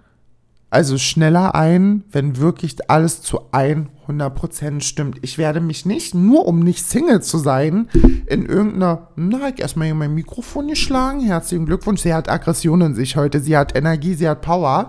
also 0.73 0.97
schneller 0.97 1.55
ein, 1.55 2.03
wenn 2.11 2.39
wirklich 2.39 2.77
alles 2.89 3.21
zu 3.21 3.41
100% 3.53 4.81
stimmt. 4.81 5.19
Ich 5.21 5.37
werde 5.37 5.61
mich 5.61 5.85
nicht, 5.85 6.15
nur 6.15 6.47
um 6.47 6.61
nicht 6.61 6.87
Single 6.87 7.21
zu 7.21 7.37
sein, 7.37 7.91
in 8.27 8.47
irgendeiner, 8.47 9.09
na, 9.15 9.51
ich 9.51 9.61
erstmal 9.61 9.87
hier 9.87 9.95
mein 9.95 10.15
Mikrofon 10.15 10.69
geschlagen. 10.69 11.21
Herzlichen 11.21 11.67
Glückwunsch. 11.67 12.01
Sie 12.01 12.15
hat 12.15 12.31
Aggression 12.31 12.81
in 12.81 12.95
sich 12.95 13.17
heute. 13.17 13.41
Sie 13.41 13.55
hat 13.55 13.77
Energie, 13.77 14.15
sie 14.15 14.27
hat 14.27 14.41
Power. 14.41 14.89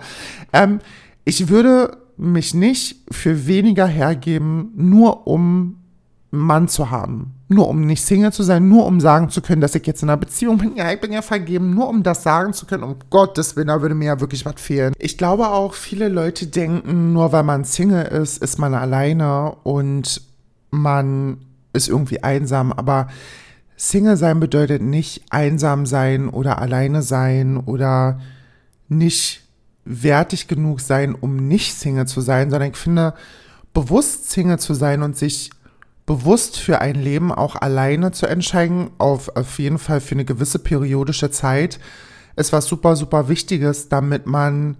Ähm, 0.54 0.80
ich 1.26 1.50
würde 1.50 1.98
mich 2.16 2.54
nicht 2.54 3.02
für 3.12 3.46
weniger 3.46 3.86
hergeben, 3.86 4.72
nur 4.78 5.28
um 5.28 5.82
Mann 6.32 6.70
zu 6.70 6.92
haben. 6.92 7.34
Nur 7.54 7.68
um 7.68 7.86
nicht 7.86 8.04
Single 8.04 8.34
zu 8.34 8.42
sein, 8.42 8.68
nur 8.68 8.88
um 8.88 9.00
sagen 9.00 9.30
zu 9.30 9.42
können, 9.42 9.62
dass 9.62 9.76
ich 9.76 9.86
jetzt 9.86 10.02
in 10.02 10.10
einer 10.10 10.18
Beziehung 10.18 10.58
bin. 10.58 10.76
Ja, 10.76 10.92
ich 10.92 11.00
bin 11.00 11.14
ja 11.14 11.22
vergeben, 11.22 11.76
nur 11.76 11.88
um 11.88 12.02
das 12.02 12.24
sagen 12.24 12.54
zu 12.54 12.66
können. 12.66 12.82
Um 12.82 12.96
Gottes 13.12 13.56
Willen, 13.56 13.68
da 13.68 13.82
würde 13.82 13.94
mir 13.94 14.06
ja 14.06 14.20
wirklich 14.20 14.44
was 14.44 14.60
fehlen. 14.60 14.94
Ich 14.98 15.20
glaube 15.20 15.50
auch, 15.50 15.76
viele 15.76 16.10
Leute 16.10 16.48
denken, 16.48 17.14
nur 17.14 17.32
weil 17.32 17.44
man 17.44 17.64
Single 17.64 18.06
ist, 18.06 18.42
ist 18.42 18.58
man 18.58 18.74
alleine 18.74 19.56
und 19.62 20.22
man 20.72 21.38
ist 21.74 21.90
irgendwie 21.90 22.24
einsam. 22.24 22.74
Aber 22.74 23.08
Single 23.78 24.18
sein 24.18 24.40
bedeutet 24.40 24.82
nicht 24.82 25.24
einsam 25.30 25.86
sein 25.86 26.30
oder 26.30 26.60
alleine 26.60 27.04
sein 27.04 27.58
oder 27.58 28.20
nicht 28.90 29.44
wertig 29.86 30.48
genug 30.48 30.82
sein, 30.82 31.14
um 31.14 31.36
nicht 31.48 31.76
Single 31.76 32.08
zu 32.08 32.22
sein, 32.22 32.50
sondern 32.50 32.72
ich 32.72 32.78
finde, 32.78 33.14
bewusst 33.74 34.32
Single 34.32 34.58
zu 34.58 34.74
sein 34.74 35.04
und 35.04 35.16
sich 35.18 35.52
bewusst 36.06 36.60
für 36.60 36.82
ein 36.82 36.96
Leben 36.96 37.32
auch 37.32 37.56
alleine 37.56 38.12
zu 38.12 38.26
entscheiden, 38.26 38.92
auf, 38.98 39.36
auf 39.36 39.60
jeden 39.60 39.78
Fall 39.78 40.02
für 40.02 40.16
eine 40.16 40.26
gewisse 40.26 40.60
periodische 40.60 41.32
Zeit, 41.32 41.80
ist 42.36 42.52
was 42.52 42.66
super, 42.66 42.96
super 42.96 43.30
Wichtiges, 43.30 43.90
damit 43.90 44.26
man 44.26 44.78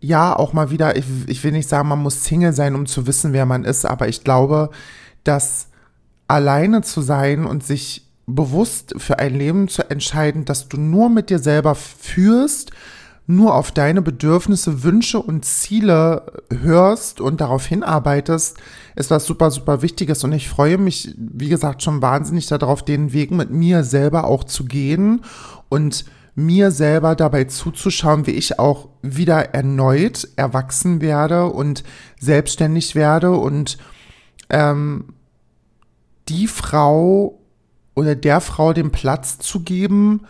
ja 0.00 0.36
auch 0.36 0.52
mal 0.52 0.70
wieder, 0.70 0.96
ich, 0.96 1.04
ich 1.26 1.44
will 1.44 1.52
nicht 1.52 1.68
sagen, 1.68 1.88
man 1.88 2.00
muss 2.02 2.24
Single 2.24 2.52
sein, 2.52 2.74
um 2.74 2.86
zu 2.86 3.06
wissen, 3.06 3.32
wer 3.32 3.46
man 3.46 3.64
ist, 3.64 3.84
aber 3.84 4.08
ich 4.08 4.24
glaube, 4.24 4.70
dass 5.22 5.68
alleine 6.26 6.82
zu 6.82 7.00
sein 7.00 7.46
und 7.46 7.64
sich 7.64 8.10
bewusst 8.26 8.94
für 8.96 9.18
ein 9.18 9.34
Leben 9.34 9.68
zu 9.68 9.88
entscheiden, 9.90 10.44
dass 10.44 10.68
du 10.68 10.78
nur 10.78 11.10
mit 11.10 11.30
dir 11.30 11.38
selber 11.38 11.74
führst, 11.74 12.70
nur 13.26 13.54
auf 13.54 13.72
deine 13.72 14.02
Bedürfnisse, 14.02 14.82
Wünsche 14.82 15.18
und 15.18 15.44
Ziele 15.44 16.42
hörst 16.50 17.20
und 17.20 17.40
darauf 17.40 17.66
hinarbeitest, 17.66 18.58
ist 18.96 19.10
was 19.10 19.24
super, 19.24 19.50
super 19.50 19.80
Wichtiges. 19.80 20.24
Und 20.24 20.32
ich 20.32 20.48
freue 20.48 20.76
mich, 20.76 21.14
wie 21.16 21.48
gesagt, 21.48 21.82
schon 21.82 22.02
wahnsinnig 22.02 22.46
darauf, 22.46 22.84
den 22.84 23.12
Weg 23.12 23.30
mit 23.30 23.50
mir 23.50 23.82
selber 23.82 24.24
auch 24.24 24.44
zu 24.44 24.64
gehen 24.64 25.22
und 25.70 26.04
mir 26.34 26.70
selber 26.70 27.14
dabei 27.14 27.44
zuzuschauen, 27.44 28.26
wie 28.26 28.32
ich 28.32 28.58
auch 28.58 28.88
wieder 29.02 29.54
erneut 29.54 30.28
erwachsen 30.36 31.00
werde 31.00 31.46
und 31.46 31.84
selbstständig 32.20 32.94
werde 32.94 33.30
und 33.32 33.78
ähm, 34.50 35.14
die 36.28 36.48
Frau 36.48 37.38
oder 37.94 38.16
der 38.16 38.40
Frau 38.40 38.72
den 38.72 38.90
Platz 38.90 39.38
zu 39.38 39.60
geben, 39.60 40.22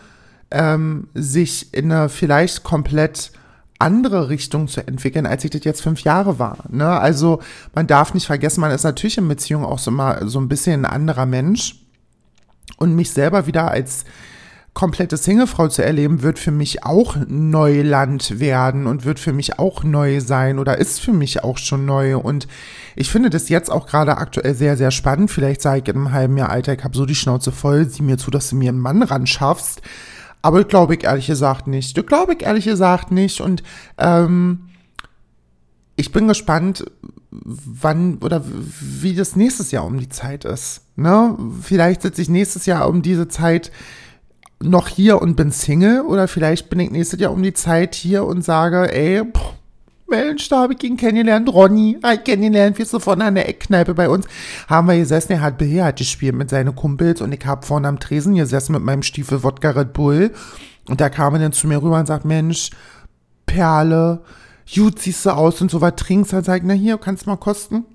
ähm, 0.51 1.07
sich 1.13 1.73
in 1.73 1.91
eine 1.91 2.09
vielleicht 2.09 2.63
komplett 2.63 3.31
andere 3.79 4.29
Richtung 4.29 4.67
zu 4.67 4.85
entwickeln, 4.87 5.25
als 5.25 5.43
ich 5.43 5.51
das 5.51 5.63
jetzt 5.63 5.81
fünf 5.81 6.01
Jahre 6.01 6.39
war. 6.39 6.59
Ne? 6.69 6.87
Also 6.87 7.41
man 7.73 7.87
darf 7.87 8.13
nicht 8.13 8.25
vergessen, 8.25 8.61
man 8.61 8.71
ist 8.71 8.83
natürlich 8.83 9.17
in 9.17 9.27
Beziehung 9.27 9.65
auch 9.65 9.79
so 9.79 9.91
mal 9.91 10.27
so 10.27 10.39
ein 10.39 10.47
bisschen 10.47 10.85
ein 10.85 10.91
anderer 10.91 11.25
Mensch. 11.25 11.81
Und 12.77 12.95
mich 12.95 13.11
selber 13.11 13.47
wieder 13.47 13.71
als 13.71 14.03
komplette 14.73 15.15
Singlefrau 15.15 15.69
zu 15.69 15.83
erleben, 15.83 16.21
wird 16.21 16.37
für 16.37 16.51
mich 16.51 16.83
auch 16.83 17.15
Neuland 17.27 18.39
werden 18.39 18.87
und 18.87 19.05
wird 19.05 19.19
für 19.19 19.31
mich 19.31 19.57
auch 19.57 19.83
neu 19.83 20.19
sein 20.19 20.59
oder 20.59 20.77
ist 20.77 20.99
für 20.99 21.13
mich 21.13 21.43
auch 21.43 21.57
schon 21.57 21.85
neu. 21.85 22.17
Und 22.17 22.47
ich 22.95 23.09
finde 23.09 23.29
das 23.29 23.47
jetzt 23.47 23.71
auch 23.71 23.87
gerade 23.87 24.17
aktuell 24.17 24.53
sehr, 24.53 24.75
sehr 24.75 24.91
spannend. 24.91 25.31
Vielleicht 25.31 25.61
sage 25.61 25.81
ich 25.81 25.87
in 25.87 25.95
einem 25.95 26.11
halben 26.11 26.37
Jahr, 26.37 26.49
Alter, 26.49 26.73
ich 26.73 26.83
habe 26.83 26.97
so 26.97 27.05
die 27.05 27.15
Schnauze 27.15 27.53
voll, 27.53 27.89
sieh 27.89 28.03
mir 28.03 28.17
zu, 28.17 28.29
dass 28.29 28.49
du 28.49 28.57
mir 28.57 28.69
einen 28.69 28.79
Mann 28.79 29.01
ran 29.01 29.25
schaffst. 29.25 29.81
Aber 30.45 30.63
glaube 30.63 30.93
ich 30.93 31.05
ehrlich 31.05 31.25
gesagt 31.25 31.65
nicht. 31.65 31.97
Das 31.97 32.05
glaube 32.05 32.35
ich 32.35 32.43
ehrlich 32.43 32.65
gesagt 32.65 33.09
nicht. 33.09 33.41
Und 33.41 33.63
ähm, 33.97 34.69
ich 35.95 36.11
bin 36.11 36.27
gespannt, 36.27 36.85
wann 37.31 38.19
oder 38.19 38.43
wie 38.79 39.15
das 39.15 39.35
nächstes 39.35 39.71
Jahr 39.71 39.85
um 39.85 39.97
die 39.97 40.07
Zeit 40.07 40.45
ist. 40.45 40.81
Ne? 40.97 41.35
Vielleicht 41.63 42.03
sitze 42.03 42.21
ich 42.21 42.29
nächstes 42.29 42.67
Jahr 42.67 42.87
um 42.87 43.01
diese 43.01 43.27
Zeit 43.27 43.71
noch 44.61 44.87
hier 44.87 45.19
und 45.19 45.35
bin 45.35 45.49
Single 45.49 46.01
oder 46.01 46.27
vielleicht 46.27 46.69
bin 46.69 46.79
ich 46.79 46.91
nächstes 46.91 47.19
Jahr 47.19 47.31
um 47.31 47.41
die 47.41 47.53
Zeit 47.53 47.95
hier 47.95 48.23
und 48.23 48.45
sage, 48.45 48.93
ey, 48.93 49.23
pff, 49.23 49.53
Mensch, 50.07 50.49
da 50.49 50.61
habe 50.61 50.73
ich 50.73 50.83
ihn 50.83 50.97
kennengelernt. 50.97 51.49
Ronny, 51.49 51.97
ich 52.13 52.23
kennengelernt, 52.23 52.77
wir 52.77 52.85
sind 52.85 53.01
vorne 53.01 53.25
an 53.25 53.35
der 53.35 53.49
Eckkneipe 53.49 53.95
bei 53.95 54.07
uns. 54.07 54.27
Haben 54.67 54.87
wir 54.87 54.97
gesessen, 54.97 55.33
er 55.33 55.41
hat 55.41 55.57
Billard 55.57 55.97
gespielt 55.97 56.35
mit 56.35 56.49
seinen 56.49 56.75
Kumpels 56.75 57.21
und 57.21 57.33
ich 57.33 57.45
habe 57.45 57.65
vorne 57.65 57.87
am 57.87 57.99
Tresen 57.99 58.35
gesessen 58.35 58.73
mit 58.73 58.83
meinem 58.83 59.01
Stiefel 59.01 59.43
Wodka 59.43 59.71
Red 59.71 59.93
Bull. 59.93 60.31
Und 60.87 61.01
da 61.01 61.09
kam 61.09 61.33
er 61.33 61.39
dann 61.39 61.53
zu 61.53 61.67
mir 61.67 61.81
rüber 61.81 61.99
und 61.99 62.05
sagt, 62.05 62.25
Mensch, 62.25 62.69
Perle, 63.47 64.21
gut 64.73 64.99
siehst 64.99 65.25
du 65.25 65.31
aus 65.31 65.61
und 65.61 65.71
so 65.71 65.81
was 65.81 65.95
trinkst. 65.95 66.33
Dann 66.33 66.43
sag 66.43 66.57
ich, 66.57 66.63
na 66.67 66.73
hier, 66.73 66.99
kannst 66.99 67.25
du 67.25 67.31
mal 67.31 67.37
kosten. 67.37 67.85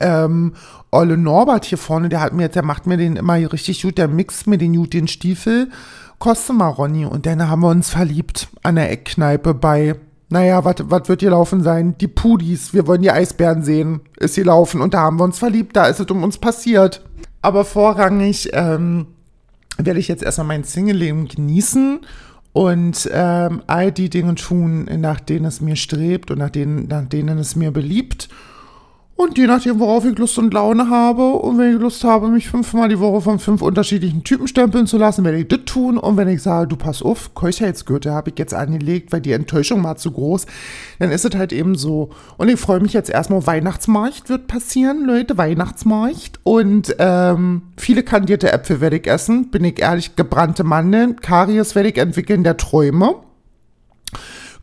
Ähm, 0.00 0.52
Olle 0.90 1.16
Norbert 1.16 1.64
hier 1.64 1.78
vorne, 1.78 2.08
der 2.10 2.20
hat 2.20 2.34
mir 2.34 2.44
jetzt, 2.44 2.56
der 2.56 2.64
macht 2.64 2.86
mir 2.86 2.98
den 2.98 3.16
immer 3.16 3.34
richtig 3.34 3.80
gut, 3.82 3.96
der 3.96 4.08
mixt 4.08 4.46
mir 4.46 4.58
den 4.58 4.74
gut, 4.74 4.92
den 4.92 5.08
Stiefel. 5.08 5.70
Koste 6.18 6.52
mal, 6.52 6.68
Ronny. 6.68 7.06
Und 7.06 7.24
dann 7.24 7.48
haben 7.48 7.62
wir 7.62 7.68
uns 7.70 7.88
verliebt 7.88 8.48
an 8.62 8.76
der 8.76 8.90
Eckkneipe 8.90 9.54
bei 9.54 9.96
naja, 10.34 10.64
was 10.64 11.08
wird 11.08 11.20
hier 11.20 11.30
laufen 11.30 11.62
sein? 11.62 11.96
Die 11.98 12.08
Pudis, 12.08 12.74
wir 12.74 12.88
wollen 12.88 13.02
die 13.02 13.10
Eisbären 13.12 13.62
sehen, 13.62 14.00
ist 14.16 14.34
hier 14.34 14.46
laufen 14.46 14.80
und 14.80 14.92
da 14.92 14.98
haben 14.98 15.20
wir 15.20 15.24
uns 15.24 15.38
verliebt, 15.38 15.76
da 15.76 15.86
ist 15.86 16.00
es 16.00 16.06
um 16.06 16.24
uns 16.24 16.38
passiert. 16.38 17.02
Aber 17.40 17.64
vorrangig 17.64 18.50
ähm, 18.52 19.06
werde 19.78 20.00
ich 20.00 20.08
jetzt 20.08 20.24
erstmal 20.24 20.48
mein 20.48 20.64
Single-Leben 20.64 21.28
genießen 21.28 22.00
und 22.52 23.08
ähm, 23.12 23.62
all 23.68 23.92
die 23.92 24.10
Dinge 24.10 24.34
tun, 24.34 24.86
nach 24.98 25.20
denen 25.20 25.44
es 25.44 25.60
mir 25.60 25.76
strebt 25.76 26.32
und 26.32 26.38
nach 26.38 26.50
denen, 26.50 26.88
nach 26.88 27.04
denen 27.04 27.38
es 27.38 27.54
mir 27.54 27.70
beliebt. 27.70 28.28
Und 29.16 29.38
je 29.38 29.46
nachdem, 29.46 29.78
worauf 29.78 30.04
ich 30.04 30.18
Lust 30.18 30.38
und 30.38 30.52
Laune 30.52 30.90
habe, 30.90 31.34
und 31.34 31.56
wenn 31.56 31.72
ich 31.72 31.80
Lust 31.80 32.02
habe, 32.02 32.26
mich 32.26 32.48
fünfmal 32.48 32.88
die 32.88 32.98
Woche 32.98 33.20
von 33.20 33.38
fünf 33.38 33.62
unterschiedlichen 33.62 34.24
Typen 34.24 34.48
stempeln 34.48 34.88
zu 34.88 34.98
lassen, 34.98 35.24
werde 35.24 35.38
ich 35.38 35.46
das 35.46 35.60
tun. 35.66 35.98
Und 35.98 36.16
wenn 36.16 36.26
ich 36.26 36.42
sage, 36.42 36.66
du 36.66 36.76
pass 36.76 37.00
auf, 37.00 37.32
Keuchheitsgürtel 37.32 38.12
habe 38.12 38.30
ich 38.30 38.38
jetzt 38.40 38.54
angelegt, 38.54 39.12
weil 39.12 39.20
die 39.20 39.30
Enttäuschung 39.30 39.84
war 39.84 39.96
zu 39.96 40.10
groß, 40.10 40.46
dann 40.98 41.12
ist 41.12 41.24
es 41.24 41.36
halt 41.36 41.52
eben 41.52 41.76
so. 41.76 42.10
Und 42.38 42.48
ich 42.48 42.58
freue 42.58 42.80
mich 42.80 42.92
jetzt 42.92 43.08
erstmal, 43.08 43.46
Weihnachtsmarkt 43.46 44.28
wird 44.28 44.48
passieren, 44.48 45.04
Leute, 45.04 45.38
Weihnachtsmarkt. 45.38 46.40
Und 46.42 46.96
ähm, 46.98 47.62
viele 47.76 48.02
kandierte 48.02 48.52
Äpfel 48.52 48.80
werde 48.80 48.96
ich 48.96 49.06
essen, 49.06 49.48
bin 49.52 49.62
ich 49.62 49.80
ehrlich, 49.80 50.16
gebrannte 50.16 50.64
Mandeln, 50.64 51.20
Karies 51.20 51.76
werde 51.76 51.90
ich 51.90 51.98
entwickeln, 51.98 52.42
der 52.42 52.56
Träume. 52.56 53.14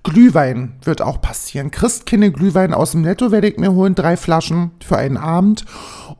Glühwein 0.03 0.73
wird 0.83 1.01
auch 1.01 1.21
passieren. 1.21 1.69
Christkinde 1.69 2.31
Glühwein 2.31 2.73
aus 2.73 2.91
dem 2.91 3.01
Netto 3.01 3.31
werde 3.31 3.49
ich 3.49 3.57
mir 3.57 3.71
holen, 3.71 3.95
drei 3.95 4.17
Flaschen 4.17 4.71
für 4.83 4.97
einen 4.97 5.17
Abend. 5.17 5.65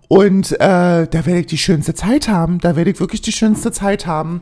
Und 0.08 0.52
äh, 0.54 1.08
da 1.08 1.26
werde 1.26 1.40
ich 1.40 1.48
die 1.48 1.58
schönste 1.58 1.94
Zeit 1.94 2.28
haben. 2.28 2.60
Da 2.60 2.76
werde 2.76 2.92
ich 2.92 3.00
wirklich 3.00 3.22
die 3.22 3.32
schönste 3.32 3.72
Zeit 3.72 4.06
haben. 4.06 4.42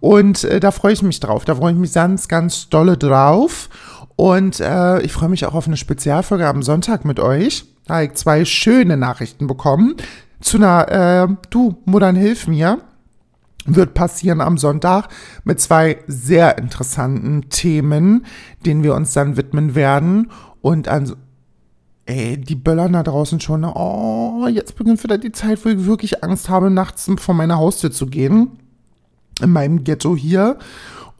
Und 0.00 0.44
äh, 0.44 0.60
da 0.60 0.70
freue 0.70 0.92
ich 0.92 1.02
mich 1.02 1.20
drauf. 1.20 1.44
Da 1.44 1.56
freue 1.56 1.72
ich 1.72 1.78
mich 1.78 1.92
ganz, 1.92 2.28
ganz 2.28 2.68
dolle 2.70 2.96
drauf. 2.96 3.68
Und 4.16 4.60
äh, 4.60 5.00
ich 5.02 5.12
freue 5.12 5.28
mich 5.28 5.44
auch 5.44 5.54
auf 5.54 5.66
eine 5.66 5.76
Spezialfolge 5.76 6.46
am 6.46 6.62
Sonntag 6.62 7.04
mit 7.04 7.20
euch. 7.20 7.64
Da 7.86 7.94
habe 7.94 8.04
ich 8.04 8.14
zwei 8.14 8.44
schöne 8.44 8.96
Nachrichten 8.96 9.46
bekommen. 9.46 9.96
Zu 10.40 10.56
einer, 10.58 11.28
äh, 11.28 11.34
du, 11.50 11.76
Muttern, 11.84 12.16
hilf 12.16 12.46
mir 12.46 12.78
wird 13.66 13.94
passieren 13.94 14.40
am 14.40 14.58
Sonntag 14.58 15.08
mit 15.44 15.60
zwei 15.60 15.98
sehr 16.06 16.58
interessanten 16.58 17.48
Themen, 17.50 18.24
denen 18.64 18.82
wir 18.82 18.94
uns 18.94 19.12
dann 19.12 19.36
widmen 19.36 19.74
werden. 19.74 20.30
Und 20.60 20.88
an, 20.88 21.14
ey, 22.06 22.38
die 22.38 22.54
böllern 22.54 22.94
da 22.94 23.02
draußen 23.02 23.40
schon. 23.40 23.64
Oh, 23.64 24.46
jetzt 24.48 24.76
beginnt 24.76 25.02
wieder 25.04 25.18
die 25.18 25.32
Zeit, 25.32 25.64
wo 25.64 25.68
ich 25.68 25.84
wirklich 25.84 26.24
Angst 26.24 26.48
habe, 26.48 26.70
nachts 26.70 27.10
vor 27.18 27.34
meiner 27.34 27.58
Haustür 27.58 27.90
zu 27.90 28.06
gehen. 28.06 28.58
In 29.40 29.50
meinem 29.50 29.84
Ghetto 29.84 30.16
hier. 30.16 30.58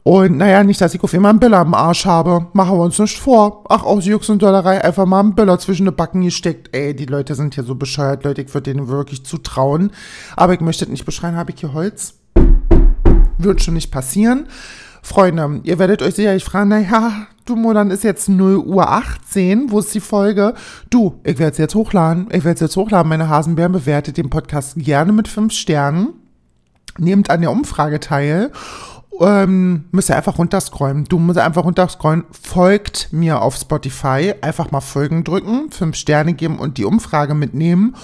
Und 0.03 0.37
naja, 0.37 0.63
nicht, 0.63 0.81
dass 0.81 0.93
ich 0.93 1.03
auf 1.03 1.13
immer 1.13 1.29
einen 1.29 1.39
Böller 1.39 1.59
am 1.59 1.73
Arsch 1.73 2.05
habe. 2.05 2.47
Machen 2.53 2.77
wir 2.77 2.83
uns 2.83 2.97
nicht 2.99 3.19
vor. 3.19 3.63
Ach, 3.69 3.83
aus 3.83 4.05
Jux 4.05 4.29
und 4.29 4.41
Dollerei 4.41 4.83
einfach 4.83 5.05
mal 5.05 5.19
einen 5.19 5.35
Böller 5.35 5.59
zwischen 5.59 5.85
die 5.85 5.91
Backen 5.91 6.21
gesteckt. 6.21 6.75
Ey, 6.75 6.95
die 6.95 7.05
Leute 7.05 7.35
sind 7.35 7.55
hier 7.55 7.63
so 7.63 7.75
bescheuert, 7.75 8.23
Leute. 8.23 8.41
Ich 8.41 8.53
würde 8.53 8.73
denen 8.73 8.87
wirklich 8.87 9.23
zutrauen. 9.25 9.91
Aber 10.35 10.53
ich 10.53 10.61
möchte 10.61 10.89
nicht 10.89 11.05
beschreien, 11.05 11.35
habe 11.35 11.51
ich 11.51 11.59
hier 11.59 11.73
Holz? 11.73 12.18
Wird 13.39 13.63
schon 13.63 13.73
nicht 13.73 13.91
passieren. 13.91 14.47
Freunde, 15.01 15.61
ihr 15.63 15.79
werdet 15.79 16.01
euch 16.01 16.15
sicherlich 16.15 16.43
fragen, 16.43 16.69
naja, 16.69 17.27
du 17.45 17.55
Modern 17.55 17.89
ist 17.89 18.03
jetzt 18.03 18.29
0 18.29 18.57
Uhr 18.57 18.89
18, 18.89 19.71
wo 19.71 19.79
ist 19.79 19.93
die 19.95 20.01
Folge? 20.01 20.53
Du, 20.89 21.19
ich 21.23 21.39
werde 21.39 21.53
es 21.53 21.57
jetzt 21.57 21.73
hochladen, 21.73 22.27
ich 22.27 22.43
werde 22.43 22.55
es 22.55 22.59
jetzt 22.59 22.75
hochladen, 22.75 23.09
meine 23.09 23.29
Hasenbären 23.29 23.71
bewertet 23.71 24.17
den 24.17 24.29
Podcast 24.29 24.75
gerne 24.75 25.13
mit 25.13 25.27
5 25.27 25.53
Sternen, 25.53 26.09
nehmt 26.97 27.29
an 27.29 27.41
der 27.41 27.51
Umfrage 27.51 27.99
teil 27.99 28.51
ähm, 29.21 29.85
müsst 29.91 30.09
ihr 30.09 30.17
einfach 30.17 30.37
runterscrollen. 30.37 31.05
Du 31.05 31.19
musst 31.19 31.39
einfach 31.39 31.63
runterscrollen. 31.63 32.25
Folgt 32.31 33.11
mir 33.11 33.41
auf 33.41 33.55
Spotify. 33.55 34.33
Einfach 34.41 34.71
mal 34.71 34.81
Folgen 34.81 35.23
drücken, 35.23 35.71
fünf 35.71 35.95
Sterne 35.95 36.33
geben 36.33 36.59
und 36.59 36.77
die 36.77 36.85
Umfrage 36.85 37.33
mitnehmen. 37.33 37.95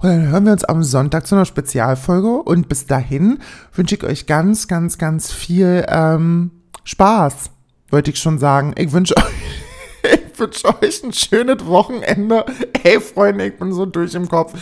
Und 0.00 0.08
dann 0.08 0.28
hören 0.28 0.44
wir 0.44 0.52
uns 0.52 0.64
am 0.64 0.82
Sonntag 0.82 1.26
zu 1.26 1.34
einer 1.34 1.44
Spezialfolge. 1.44 2.42
Und 2.42 2.68
bis 2.68 2.86
dahin 2.86 3.38
wünsche 3.74 3.96
ich 3.96 4.04
euch 4.04 4.26
ganz, 4.26 4.68
ganz, 4.68 4.98
ganz 4.98 5.30
viel 5.30 5.84
ähm, 5.88 6.50
Spaß, 6.84 7.50
wollte 7.90 8.10
ich 8.10 8.18
schon 8.18 8.38
sagen. 8.38 8.72
Ich 8.76 8.92
wünsche 8.92 9.16
euch 9.16 9.24
ich 10.32 10.38
wünsche 10.38 10.68
euch 10.82 11.04
ein 11.04 11.12
schönes 11.12 11.64
Wochenende. 11.66 12.44
Hey 12.80 13.00
Freunde, 13.00 13.46
ich 13.46 13.58
bin 13.58 13.72
so 13.72 13.86
durch 13.86 14.14
im 14.14 14.28
Kopf. 14.28 14.54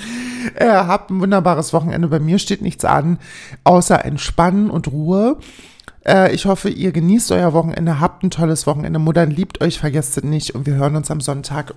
Äh, 0.54 0.66
habt 0.66 1.10
ein 1.10 1.20
wunderbares 1.20 1.72
Wochenende. 1.72 2.08
Bei 2.08 2.20
mir 2.20 2.38
steht 2.38 2.62
nichts 2.62 2.84
an, 2.84 3.18
außer 3.64 4.04
Entspannen 4.04 4.70
und 4.70 4.88
Ruhe. 4.88 5.38
Äh, 6.06 6.34
ich 6.34 6.46
hoffe, 6.46 6.70
ihr 6.70 6.92
genießt 6.92 7.32
euer 7.32 7.52
Wochenende, 7.52 8.00
habt 8.00 8.22
ein 8.22 8.30
tolles 8.30 8.66
Wochenende. 8.66 8.98
Muttern 8.98 9.30
liebt 9.30 9.60
euch, 9.60 9.78
vergesst 9.78 10.16
es 10.16 10.24
nicht 10.24 10.54
und 10.54 10.66
wir 10.66 10.74
hören 10.74 10.96
uns 10.96 11.10
am 11.10 11.20
Sonntag. 11.20 11.74